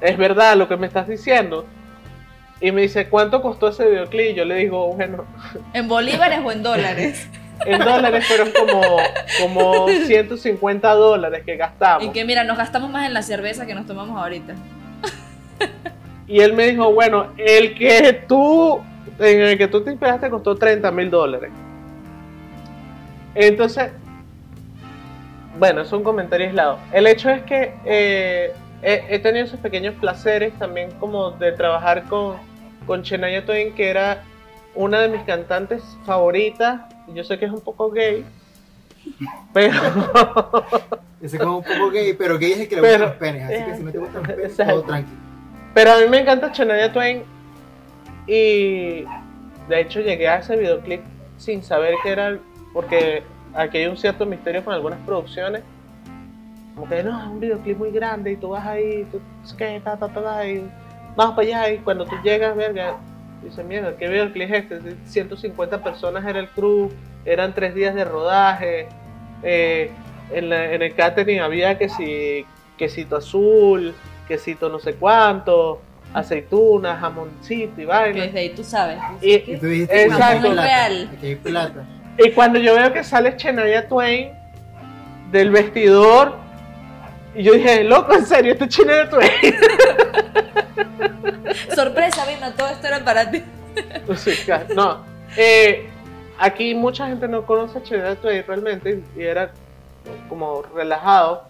es 0.00 0.16
verdad 0.18 0.56
lo 0.56 0.68
que 0.68 0.76
me 0.76 0.86
estás 0.86 1.08
diciendo. 1.08 1.66
Y 2.60 2.70
me 2.70 2.82
dice, 2.82 3.08
¿cuánto 3.08 3.42
costó 3.42 3.68
ese 3.68 3.88
videoclip? 3.88 4.36
Yo 4.36 4.44
le 4.44 4.56
digo, 4.56 4.94
bueno, 4.94 5.24
¿En 5.72 5.88
bolívares 5.88 6.40
o 6.44 6.52
en 6.52 6.62
dólares? 6.62 7.28
en 7.66 7.78
dólares 7.78 8.26
fueron 8.26 8.50
como, 8.52 8.96
como 9.40 9.88
150 9.88 10.90
dólares 10.94 11.42
que 11.44 11.56
gastamos. 11.56 12.04
Y 12.04 12.10
que 12.10 12.24
mira, 12.24 12.44
nos 12.44 12.56
gastamos 12.56 12.90
más 12.90 13.06
en 13.06 13.14
la 13.14 13.22
cerveza 13.22 13.66
que 13.66 13.74
nos 13.74 13.86
tomamos 13.86 14.20
ahorita. 14.20 14.54
Y 16.26 16.40
él 16.40 16.54
me 16.54 16.66
dijo, 16.66 16.92
bueno, 16.92 17.32
el 17.36 17.74
que 17.74 18.24
tú, 18.26 18.80
en 19.18 19.40
el 19.40 19.58
que 19.58 19.68
tú 19.68 19.82
te 19.82 19.90
inspiraste 19.90 20.30
costó 20.30 20.56
30 20.56 20.90
mil 20.90 21.10
dólares. 21.10 21.50
Entonces, 23.34 23.90
bueno, 25.58 25.82
es 25.82 25.92
un 25.92 26.02
comentario 26.02 26.46
aislado. 26.48 26.78
El 26.92 27.06
hecho 27.06 27.30
es 27.30 27.42
que 27.42 27.74
eh, 27.84 28.52
he, 28.82 29.04
he 29.08 29.18
tenido 29.18 29.44
esos 29.44 29.60
pequeños 29.60 29.94
placeres 29.96 30.52
también 30.58 30.90
como 30.98 31.32
de 31.32 31.52
trabajar 31.52 32.04
con, 32.04 32.36
con 32.86 33.02
Shania 33.02 33.44
Twain, 33.44 33.74
que 33.74 33.88
era 33.90 34.22
una 34.74 35.00
de 35.00 35.08
mis 35.08 35.22
cantantes 35.22 35.82
favoritas. 36.04 36.80
Yo 37.14 37.24
sé 37.24 37.38
que 37.38 37.44
es 37.46 37.52
un 37.52 37.60
poco 37.60 37.90
gay, 37.90 38.24
pero... 39.52 39.72
Ese 41.20 41.36
es 41.36 41.42
como 41.42 41.58
un 41.58 41.64
poco 41.64 41.90
gay, 41.90 42.14
pero 42.14 42.38
gay 42.38 42.52
es 42.52 42.60
el 42.60 42.68
que 42.68 42.76
le 42.76 42.82
Pero- 42.82 43.06
gustan 43.06 43.08
los 43.10 43.16
penes. 43.18 43.42
Así 43.44 43.64
que 43.70 43.76
si 43.76 43.82
no 43.84 43.92
te 43.92 43.98
gustan 43.98 44.22
los 44.22 44.32
penes, 44.32 44.56
todo 44.56 44.82
tranquilo. 44.82 45.18
Pero 45.74 45.92
a 45.92 45.98
mí 45.98 46.06
me 46.08 46.18
encanta 46.20 46.50
Shania 46.52 46.92
Twain 46.92 47.22
y 48.26 49.04
de 49.68 49.80
hecho 49.80 50.00
llegué 50.00 50.28
a 50.28 50.36
ese 50.38 50.56
videoclip 50.56 51.02
sin 51.38 51.62
saber 51.62 51.94
que 52.02 52.10
era, 52.10 52.38
porque 52.72 53.22
aquí 53.54 53.78
hay 53.78 53.86
un 53.86 53.96
cierto 53.96 54.26
misterio 54.26 54.64
con 54.64 54.74
algunas 54.74 54.98
producciones. 55.00 55.62
Como 56.74 56.88
que 56.88 57.02
no, 57.02 57.18
es 57.20 57.26
un 57.26 57.40
videoclip 57.40 57.76
muy 57.78 57.90
grande 57.90 58.32
y 58.32 58.36
tú 58.36 58.50
vas 58.50 58.66
ahí, 58.66 59.06
tú, 59.12 59.20
es 59.44 59.52
que, 59.52 59.80
ta, 59.84 59.96
ta, 59.96 60.08
ta, 60.08 60.22
ta, 60.22 60.46
y 60.48 60.66
vamos 61.14 61.34
para 61.36 61.46
allá 61.46 61.70
y 61.74 61.78
cuando 61.78 62.06
tú 62.06 62.16
llegas, 62.24 62.56
verga, 62.56 62.96
dices, 63.44 63.62
mierda, 63.64 63.94
¿qué 63.96 64.08
videoclip 64.08 64.50
es 64.50 64.64
este? 64.70 64.96
150 65.04 65.82
personas 65.82 66.24
era 66.24 66.38
el 66.38 66.48
crew, 66.48 66.90
eran 67.26 67.54
tres 67.54 67.74
días 67.74 67.94
de 67.94 68.04
rodaje, 68.06 68.88
eh, 69.42 69.90
en, 70.32 70.48
la- 70.48 70.72
en 70.72 70.80
el 70.80 70.94
catering 70.94 71.40
había 71.40 71.76
que 71.76 71.90
si 71.90 72.46
quesito 72.78 73.16
azul, 73.16 73.94
quesito 74.26 74.70
no 74.70 74.78
sé 74.78 74.94
cuánto, 74.94 75.82
aceitunas, 76.14 76.98
jamoncito 77.00 77.82
y 77.82 77.84
vaina. 77.84 78.22
desde 78.24 78.38
ahí 78.38 78.54
tú 78.54 78.64
sabes. 78.64 78.98
Y, 79.20 79.34
Y 79.34 79.56
tú 79.58 79.66
dijiste, 79.66 80.04
Exacto. 80.04 80.24
"Aquí 80.24 80.32
hay 80.46 80.52
plata, 80.52 80.62
Real. 80.62 81.10
Aquí 81.18 81.26
hay 81.26 81.34
plata. 81.36 81.84
y 82.18 82.30
cuando 82.32 82.58
yo 82.58 82.74
veo 82.74 82.92
que 82.92 83.04
sale 83.04 83.34
Shania 83.36 83.88
Twain 83.88 84.32
del 85.30 85.50
vestidor, 85.50 86.36
y 87.34 87.44
yo 87.44 87.54
dije, 87.54 87.84
loco, 87.84 88.14
en 88.14 88.26
serio, 88.26 88.52
este 88.52 88.64
es 88.64 88.70
Shania 88.70 89.08
Twain. 89.08 89.30
Sorpresa, 91.74 92.26
Vino, 92.26 92.52
todo 92.52 92.68
esto 92.68 92.86
era 92.86 93.04
para 93.04 93.30
ti. 93.30 93.42
Sí, 94.16 94.32
claro, 94.44 94.66
no. 94.74 95.04
Eh, 95.36 95.88
aquí 96.38 96.74
mucha 96.74 97.06
gente 97.06 97.26
no 97.26 97.46
conoce 97.46 97.78
a 97.78 97.82
Shania 97.82 98.16
Twain 98.16 98.44
realmente 98.46 99.02
y 99.16 99.22
era 99.22 99.50
como 100.28 100.62
relajado. 100.74 101.44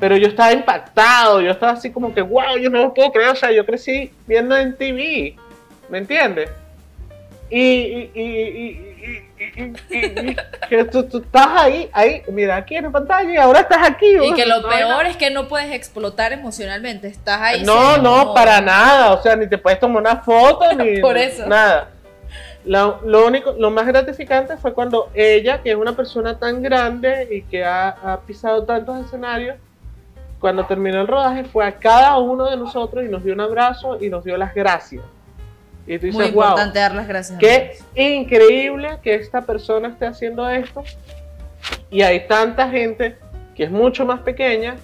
Pero 0.00 0.16
yo 0.16 0.28
estaba 0.28 0.52
impactado, 0.52 1.40
yo 1.40 1.50
estaba 1.50 1.72
así 1.72 1.90
como 1.90 2.14
que, 2.14 2.22
wow, 2.22 2.56
yo 2.56 2.70
no 2.70 2.78
lo 2.78 2.94
puedo 2.94 3.10
creer. 3.10 3.30
O 3.30 3.36
sea, 3.36 3.50
yo 3.50 3.66
crecí 3.66 4.12
viendo 4.26 4.56
en 4.56 4.76
TV, 4.76 5.36
¿me 5.90 5.98
entiendes? 5.98 6.50
Y, 7.50 7.60
y, 7.60 8.10
y, 8.14 8.22
y- 8.22 8.94
y- 9.38 9.62
y- 9.62 9.96
y- 9.96 10.30
y- 10.30 10.36
que 10.68 10.84
tú, 10.84 11.04
tú 11.04 11.18
estás 11.18 11.46
ahí, 11.54 11.88
ahí, 11.92 12.22
mira, 12.28 12.56
aquí 12.56 12.76
en 12.76 12.84
la 12.84 12.90
pantalla 12.90 13.32
y 13.32 13.36
ahora 13.36 13.60
estás 13.60 13.88
aquí. 13.88 14.06
Y 14.22 14.34
que 14.34 14.44
lo 14.44 14.60
No, 14.60 14.68
peor 14.68 15.06
es 15.06 15.16
que 15.16 15.30
no 15.30 15.48
puedes 15.48 15.72
explotar 15.72 16.32
emocionalmente. 16.32 17.08
Estás 17.08 17.40
ahí. 17.40 17.62
no, 17.64 17.96
no, 17.98 18.18
como- 18.20 18.34
para 18.34 18.60
nada. 18.60 19.12
O 19.14 19.22
sea, 19.22 19.34
ni 19.36 19.46
te 19.48 19.56
puedes 19.56 19.80
tomar 19.80 20.02
una 20.02 20.16
foto 20.16 20.72
ni 20.74 21.00
Por 21.00 21.16
eso. 21.16 21.46
nada. 21.46 21.90
Lo, 22.64 23.00
lo 23.04 23.26
único, 23.26 23.52
lo 23.58 23.70
más 23.70 23.86
gratificante 23.86 24.56
fue 24.58 24.74
cuando 24.74 25.08
ella, 25.14 25.62
que 25.62 25.70
es 25.70 25.76
una 25.76 25.96
persona 25.96 26.38
tan 26.38 26.62
grande 26.62 27.28
y 27.30 27.42
que 27.42 27.64
ha, 27.64 27.88
ha 27.88 28.20
pisado 28.20 28.64
tantos 28.64 29.06
escenarios, 29.06 29.56
cuando 30.38 30.66
terminó 30.66 31.00
el 31.00 31.06
rodaje 31.08 31.44
fue 31.44 31.64
a 31.66 31.72
cada 31.78 32.18
uno 32.18 32.50
de 32.50 32.56
nosotros 32.58 33.04
y 33.04 33.08
nos 33.08 33.24
dio 33.24 33.32
un 33.32 33.40
abrazo 33.40 33.96
y 34.00 34.10
nos 34.10 34.22
dio 34.24 34.36
las 34.36 34.54
gracias. 34.54 35.02
Y 35.88 35.98
tú 35.98 36.06
Muy 36.08 36.16
dices, 36.26 36.34
wow, 36.34 36.42
importante 36.44 36.78
dar 36.78 36.94
las 36.94 37.08
gracias. 37.08 37.38
qué 37.38 37.78
increíble 37.96 38.98
que 39.02 39.14
esta 39.14 39.40
persona 39.42 39.88
esté 39.88 40.06
haciendo 40.06 40.48
esto. 40.48 40.84
Y 41.90 42.02
hay 42.02 42.26
tanta 42.28 42.68
gente 42.70 43.16
que 43.56 43.64
es 43.64 43.70
mucho 43.70 44.04
más 44.04 44.20
pequeña 44.20 44.76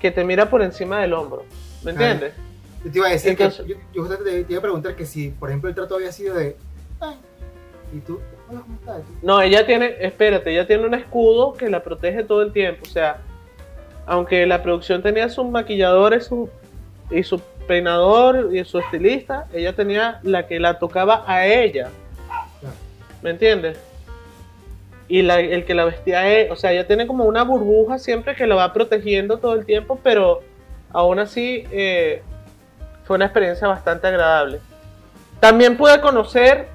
que 0.00 0.10
te 0.10 0.24
mira 0.24 0.50
por 0.50 0.60
encima 0.62 1.00
del 1.00 1.12
hombro. 1.14 1.44
¿Me 1.84 1.92
Claro. 1.94 2.12
entiendes? 2.12 2.34
Yo 2.84 2.90
te 2.92 2.98
iba 2.98 3.06
a 3.06 3.10
decir 3.10 3.30
Entonces- 3.30 3.64
que 3.66 3.72
yo, 3.72 3.78
yo 3.94 4.02
justamente 4.02 4.30
te, 4.32 4.44
te 4.44 4.52
iba 4.52 4.58
a 4.58 4.62
preguntar 4.62 4.96
que 4.96 5.06
si, 5.06 5.30
por 5.30 5.48
ejemplo, 5.48 5.68
el 5.68 5.74
trato 5.76 5.94
había 5.94 6.10
sido 6.12 6.34
de. 6.36 6.56
"Ay", 7.00 7.14
y 7.94 7.98
tú, 8.00 8.20
hola, 8.50 8.60
¿cómo 8.60 8.74
estás? 8.80 9.02
No, 9.22 9.40
ella 9.40 9.64
tiene, 9.64 9.94
espérate, 10.00 10.50
ella 10.50 10.66
tiene 10.66 10.86
un 10.86 10.94
escudo 10.94 11.52
que 11.54 11.70
la 11.70 11.82
protege 11.84 12.24
todo 12.24 12.42
el 12.42 12.52
tiempo. 12.52 12.82
O 12.84 12.88
sea, 12.90 13.18
aunque 14.06 14.44
la 14.46 14.62
producción 14.62 15.02
tenía 15.02 15.28
sus 15.28 15.46
maquilladores 15.48 16.26
su, 16.26 16.48
y 17.10 17.22
su 17.22 17.40
peinador 17.68 18.50
y 18.52 18.64
su 18.64 18.80
estilista, 18.80 19.46
ella 19.52 19.72
tenía 19.74 20.18
la 20.24 20.48
que 20.48 20.58
la 20.58 20.80
tocaba 20.80 21.22
a 21.26 21.46
ella. 21.46 21.90
¿Me 23.22 23.30
entiendes? 23.30 23.78
Y 25.06 25.22
la- 25.22 25.38
el 25.40 25.64
que 25.64 25.74
la 25.74 25.84
vestía 25.84 26.20
a 26.20 26.28
ella, 26.28 26.52
o 26.52 26.56
sea, 26.56 26.72
ella 26.72 26.86
tiene 26.86 27.06
como 27.06 27.24
una 27.24 27.44
burbuja 27.44 27.98
siempre 27.98 28.34
que 28.34 28.46
la 28.46 28.56
va 28.56 28.72
protegiendo 28.72 29.38
todo 29.38 29.54
el 29.54 29.64
tiempo, 29.64 30.00
pero 30.02 30.40
aún 30.92 31.18
así 31.20 31.64
eh, 31.70 32.22
fue 33.04 33.16
una 33.16 33.26
experiencia 33.26 33.68
bastante 33.68 34.06
agradable. 34.08 34.58
También 35.40 35.76
pude 35.76 36.00
conocer 36.00 36.66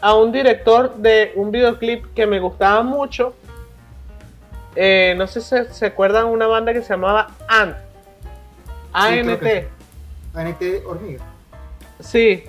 a 0.00 0.14
un 0.14 0.32
director 0.32 0.94
de 0.96 1.32
un 1.34 1.50
videoclip 1.50 2.06
que 2.14 2.26
me 2.26 2.40
gustaba 2.40 2.82
mucho. 2.82 3.34
Eh, 4.76 5.14
no 5.18 5.26
sé 5.26 5.40
si 5.40 5.56
se 5.74 5.86
acuerdan 5.86 6.26
una 6.26 6.46
banda 6.46 6.72
que 6.72 6.82
se 6.82 6.90
llamaba 6.90 7.28
Ant. 7.48 7.76
ANT. 8.92 9.38
que 9.40 9.68
ANT 10.34 10.62
Hormiga. 10.86 11.24
Sí. 12.00 12.44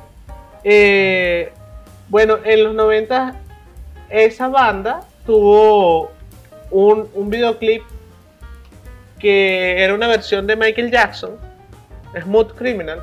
Eh, 0.64 1.52
bueno, 2.10 2.38
en 2.44 2.64
los 2.64 2.74
90 2.76 3.36
esa 4.10 4.48
banda 4.50 5.02
tuvo 5.26 6.12
un, 6.72 7.10
un 7.14 7.30
videoclip 7.30 7.84
que 9.20 9.84
era 9.84 9.94
una 9.94 10.08
versión 10.08 10.48
de 10.48 10.56
Michael 10.56 10.92
Jackson, 10.92 11.38
Smooth 12.22 12.54
Criminal. 12.56 13.02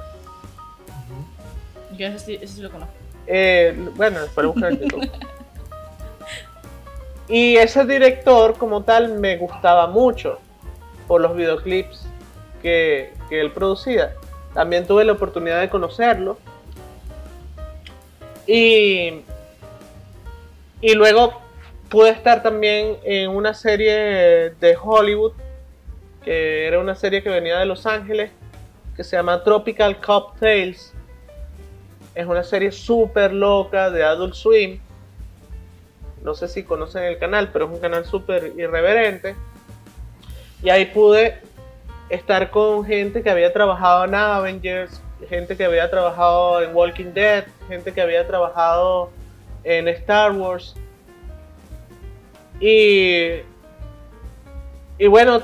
Yo 1.97 2.07
ese, 2.09 2.19
sí- 2.19 2.39
ese 2.41 2.55
sí 2.57 2.61
lo 2.63 2.71
conozco. 2.71 2.93
Eh, 3.27 3.75
bueno, 3.97 4.21
después 4.21 4.45
lo 4.45 4.53
buscar 4.53 4.73
en 4.73 4.81
YouTube. 4.81 5.11
Y 7.29 7.57
ese 7.57 7.85
director 7.85 8.57
como 8.57 8.83
tal 8.85 9.19
me 9.19 9.37
gustaba 9.37 9.89
mucho 9.89 10.39
por 11.09 11.21
los 11.21 11.35
videoclips 11.37 12.07
que, 12.63 13.13
que 13.29 13.41
él 13.41 13.51
producía. 13.53 14.15
También 14.57 14.87
tuve 14.87 15.05
la 15.05 15.13
oportunidad 15.13 15.61
de 15.61 15.69
conocerlo. 15.69 16.39
Y, 18.47 19.21
y 20.81 20.95
luego 20.95 21.43
pude 21.91 22.09
estar 22.09 22.43
también 22.43 22.97
en 23.05 23.29
una 23.29 23.53
serie 23.53 24.55
de 24.59 24.77
Hollywood, 24.83 25.35
que 26.25 26.67
era 26.67 26.79
una 26.79 26.95
serie 26.95 27.23
que 27.23 27.29
venía 27.29 27.59
de 27.59 27.67
Los 27.67 27.85
Ángeles, 27.85 28.31
que 28.97 29.05
se 29.05 29.17
llama 29.17 29.45
Tropical 29.45 30.01
Cocktails. 30.01 30.95
Es 32.15 32.27
una 32.27 32.43
serie 32.43 32.73
súper 32.73 33.35
loca 33.35 33.91
de 33.91 34.05
Adult 34.05 34.33
Swim. 34.33 34.81
No 36.23 36.35
sé 36.35 36.49
si 36.49 36.63
conocen 36.63 37.03
el 37.03 37.19
canal, 37.19 37.51
pero 37.53 37.67
es 37.67 37.73
un 37.73 37.79
canal 37.79 38.07
súper 38.07 38.55
irreverente. 38.57 39.37
Y 40.63 40.71
ahí 40.71 40.87
pude 40.87 41.43
estar 42.09 42.51
con 42.51 42.85
gente 42.85 43.23
que 43.23 43.31
había 43.31 43.53
trabajado 43.53 44.05
en 44.05 44.15
Avengers, 44.15 45.01
gente 45.29 45.57
que 45.57 45.65
había 45.65 45.91
trabajado 45.91 46.63
en 46.63 46.75
Walking 46.75 47.13
Dead, 47.13 47.45
gente 47.69 47.93
que 47.93 48.01
había 48.01 48.27
trabajado 48.27 49.11
en 49.65 49.89
Star 49.89 50.33
Wars. 50.33 50.77
Y, 52.61 53.41
y 54.99 55.07
bueno, 55.09 55.43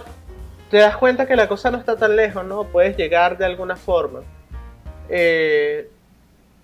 te 0.71 0.79
das 0.79 0.97
cuenta 0.97 1.27
que 1.27 1.37
la 1.37 1.49
cosa 1.49 1.71
no 1.71 1.79
está 1.79 1.97
tan 1.97 2.17
lejos, 2.17 2.45
¿no? 2.45 2.65
Puedes 2.65 2.97
llegar 2.97 3.37
de 3.37 3.45
alguna 3.45 3.77
forma. 3.77 4.21
Eh, 5.09 5.91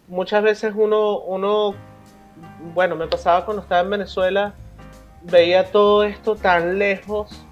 muchas 0.07 0.43
veces 0.43 0.73
uno, 0.75 1.19
uno, 1.19 1.75
bueno, 2.75 2.97
me 2.97 3.07
pasaba 3.07 3.45
cuando 3.45 3.63
estaba 3.63 3.83
en 3.83 3.91
Venezuela, 3.91 4.55
veía 5.23 5.71
todo 5.71 6.05
esto 6.05 6.37
tan 6.37 6.79
lejos 6.79 7.45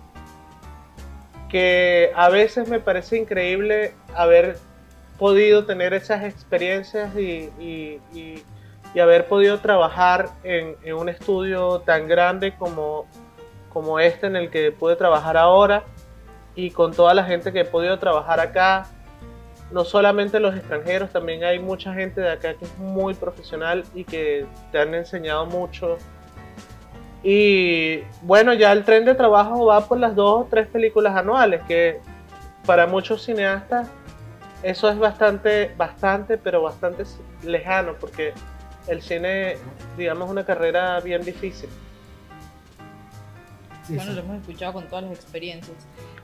que 1.48 2.10
a 2.14 2.28
veces 2.28 2.68
me 2.68 2.80
parece 2.80 3.16
increíble 3.18 3.94
haber 4.14 4.58
podido 5.18 5.64
tener 5.64 5.94
esas 5.94 6.24
experiencias 6.24 7.14
y, 7.16 7.50
y- 7.58 8.00
y- 8.14 8.42
haber 9.00 9.26
podido 9.26 9.58
trabajar 9.60 10.30
en, 10.42 10.74
en 10.82 10.94
un 10.94 11.10
estudio 11.10 11.80
tan 11.80 12.08
grande 12.08 12.54
como, 12.56 13.06
como 13.68 14.00
este 14.00 14.26
en 14.26 14.36
el 14.36 14.48
que 14.48 14.72
pude 14.72 14.96
trabajar 14.96 15.36
ahora 15.36 15.82
y 16.54 16.70
con 16.70 16.94
toda 16.94 17.12
la 17.12 17.22
gente 17.24 17.52
que 17.52 17.60
he 17.60 17.64
podido 17.66 17.98
trabajar 17.98 18.40
acá 18.40 18.86
no 19.70 19.84
solamente 19.84 20.40
los 20.40 20.54
extranjeros, 20.56 21.10
también 21.10 21.44
hay 21.44 21.58
mucha 21.58 21.92
gente 21.92 22.20
de 22.22 22.30
acá 22.30 22.54
que 22.54 22.64
es 22.64 22.78
muy 22.78 23.12
profesional 23.14 23.84
y 23.94 24.04
que 24.04 24.46
te 24.72 24.78
han 24.78 24.94
enseñado 24.94 25.44
mucho. 25.44 25.98
Y 27.22 28.02
bueno, 28.22 28.54
ya 28.54 28.72
el 28.72 28.84
tren 28.84 29.04
de 29.04 29.14
trabajo 29.14 29.66
va 29.66 29.86
por 29.86 29.98
las 29.98 30.14
dos 30.14 30.42
o 30.42 30.48
tres 30.48 30.68
películas 30.68 31.16
anuales, 31.16 31.62
que 31.66 32.00
para 32.64 32.86
muchos 32.86 33.24
cineastas 33.24 33.88
eso 34.62 34.88
es 34.90 34.98
bastante, 34.98 35.72
bastante, 35.76 36.38
pero 36.38 36.62
bastante 36.62 37.04
lejano, 37.42 37.94
porque 38.00 38.32
el 38.88 39.02
cine, 39.02 39.56
digamos, 39.96 40.26
es 40.26 40.32
una 40.32 40.44
carrera 40.44 41.00
bien 41.00 41.22
difícil. 41.22 41.68
Sí, 43.86 43.94
bueno, 43.94 44.10
sí. 44.10 44.16
lo 44.16 44.22
hemos 44.22 44.40
escuchado 44.40 44.72
con 44.72 44.88
todas 44.88 45.04
las 45.04 45.12
experiencias. 45.12 45.76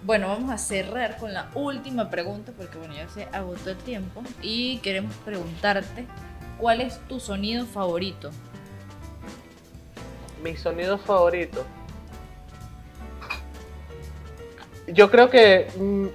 Bueno, 0.02 0.28
vamos 0.28 0.50
a 0.50 0.59
cerrar 0.59 1.16
con 1.18 1.33
la 1.33 1.48
última 1.55 2.11
pregunta 2.11 2.52
porque 2.57 2.76
bueno, 2.78 2.94
ya 2.94 3.09
se 3.09 3.24
agotó 3.33 3.70
el 3.70 3.76
tiempo 3.76 4.22
y 4.42 4.78
queremos 4.78 5.14
preguntarte 5.24 6.07
cuál 6.59 6.81
es 6.81 6.98
tu 7.07 7.20
sonido 7.20 7.64
favorito. 7.66 8.31
Mi 10.42 10.57
sonido 10.57 10.98
favorito. 10.98 11.64
Yo 14.88 15.11
creo 15.11 15.31
que. 15.31 15.68
mm, 15.76 16.07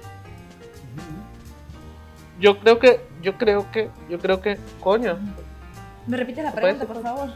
Yo 2.40 2.58
creo 2.60 2.78
que. 2.78 3.00
Yo 3.22 3.36
creo 3.38 3.70
que. 3.70 3.90
Yo 4.08 4.18
creo 4.18 4.40
que. 4.40 4.58
Coño. 4.80 5.18
¿Me 6.06 6.16
repites 6.16 6.44
la 6.44 6.52
¿Puedes 6.52 6.76
pregunta, 6.76 6.94
por 6.94 7.02
favor? 7.02 7.34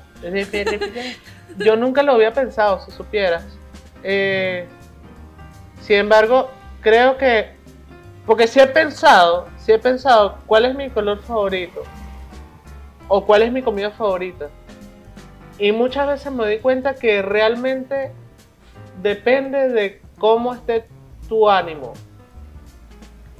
Yo 1.59 1.77
nunca 1.77 2.03
lo 2.03 2.13
había 2.13 2.33
pensado, 2.33 2.81
si 2.81 2.91
supieras. 2.91 3.45
Eh, 4.03 4.67
sin 5.81 5.97
embargo, 5.97 6.51
creo 6.81 7.17
que. 7.17 7.57
Porque 8.27 8.47
si 8.47 8.61
he 8.61 8.67
pensado. 8.67 9.49
Si 9.59 9.73
he 9.73 9.79
pensado 9.79 10.39
cuál 10.47 10.67
es 10.67 10.75
mi 10.75 10.91
color 10.91 11.21
favorito. 11.23 11.83
O 13.09 13.25
cuál 13.25 13.43
es 13.43 13.53
mi 13.53 13.63
comida 13.63 13.91
favorita. 13.91 14.49
Y 15.63 15.71
muchas 15.71 16.09
veces 16.09 16.33
me 16.33 16.43
doy 16.43 16.59
cuenta 16.59 16.97
que 16.97 17.23
realmente 17.23 18.11
depende 19.01 19.69
de 19.69 20.03
cómo 20.19 20.55
esté 20.55 20.89
tu 21.29 21.49
ánimo. 21.49 21.93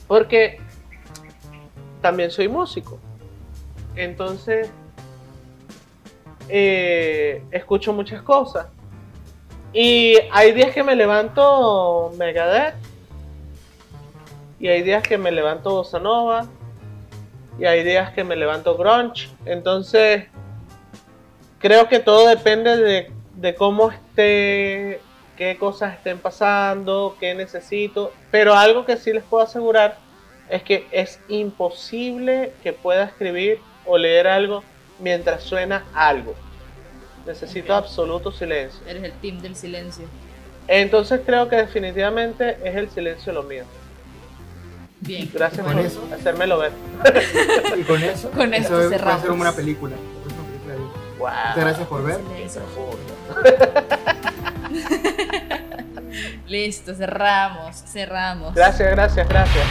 Porque 0.07 0.61
también 2.01 2.31
soy 2.31 2.47
músico. 2.47 3.01
Entonces, 3.97 4.71
eh, 6.49 7.43
escucho 7.51 7.93
muchas 7.93 8.23
cosas. 8.23 8.69
Y 9.73 10.17
hay 10.31 10.53
días 10.53 10.73
que 10.73 10.85
me 10.85 10.95
levanto 10.95 12.13
Megadeth. 12.17 12.77
Y 14.61 14.69
hay 14.69 14.83
días 14.85 15.03
que 15.03 15.19
me 15.19 15.33
levanto 15.33 15.71
Bossa 15.71 15.99
Nova. 15.99 16.47
Y 17.59 17.65
hay 17.65 17.83
días 17.83 18.13
que 18.13 18.23
me 18.23 18.37
levanto 18.37 18.77
Grunge. 18.77 19.29
Entonces, 19.45 20.27
creo 21.63 21.89
que 21.89 22.01
todo 22.01 22.29
depende 22.29 22.77
de, 22.77 23.11
de 23.37 23.55
cómo 23.55 23.91
esté, 23.91 25.01
qué 25.37 25.57
cosas 25.59 25.95
estén 25.95 26.19
pasando, 26.19 27.17
qué 27.19 27.35
necesito. 27.35 28.13
Pero 28.31 28.55
algo 28.55 28.85
que 28.85 28.97
sí 28.99 29.13
les 29.13 29.23
puedo 29.25 29.45
asegurar 29.45 29.97
es 30.51 30.63
que 30.63 30.87
es 30.91 31.21
imposible 31.29 32.53
que 32.63 32.73
pueda 32.75 33.05
escribir 33.05 33.61
o 33.87 33.97
leer 33.97 34.27
algo 34.27 34.63
mientras 34.99 35.43
suena 35.43 35.85
algo. 35.95 36.35
Necesito 37.27 37.75
absoluto 37.75 38.33
silencio. 38.33 38.81
Eres 38.87 39.05
el 39.05 39.13
team 39.13 39.41
del 39.41 39.55
silencio. 39.55 40.05
Entonces 40.69 41.21
creo 41.25 41.49
que 41.49 41.57
definitivamente 41.57 42.59
es 42.65 42.77
el 42.77 42.91
silencio 42.91 43.33
lo 43.33 43.45
mío. 43.45 43.65
Bien. 45.01 45.29
Gracias 45.33 45.67
por 45.67 45.79
eso. 45.81 46.09
hacérmelo 46.15 46.59
ver. 46.59 46.73
Y 47.77 47.83
con 47.83 48.03
eso, 48.03 48.31
Con 48.37 48.51
puede 48.51 48.89
cerramos. 48.89 49.23
ser 49.23 49.31
una 49.33 49.53
película. 49.53 49.97
Wow. 51.23 51.31
Muchas 51.31 51.57
gracias 51.57 51.89
por 51.89 52.03
ver. 52.03 52.21
Listo, 56.49 56.95
cerramos, 56.95 57.77
cerramos. 57.77 58.55
Gracias, 58.55 58.91
gracias, 58.91 59.29
gracias. 59.29 59.65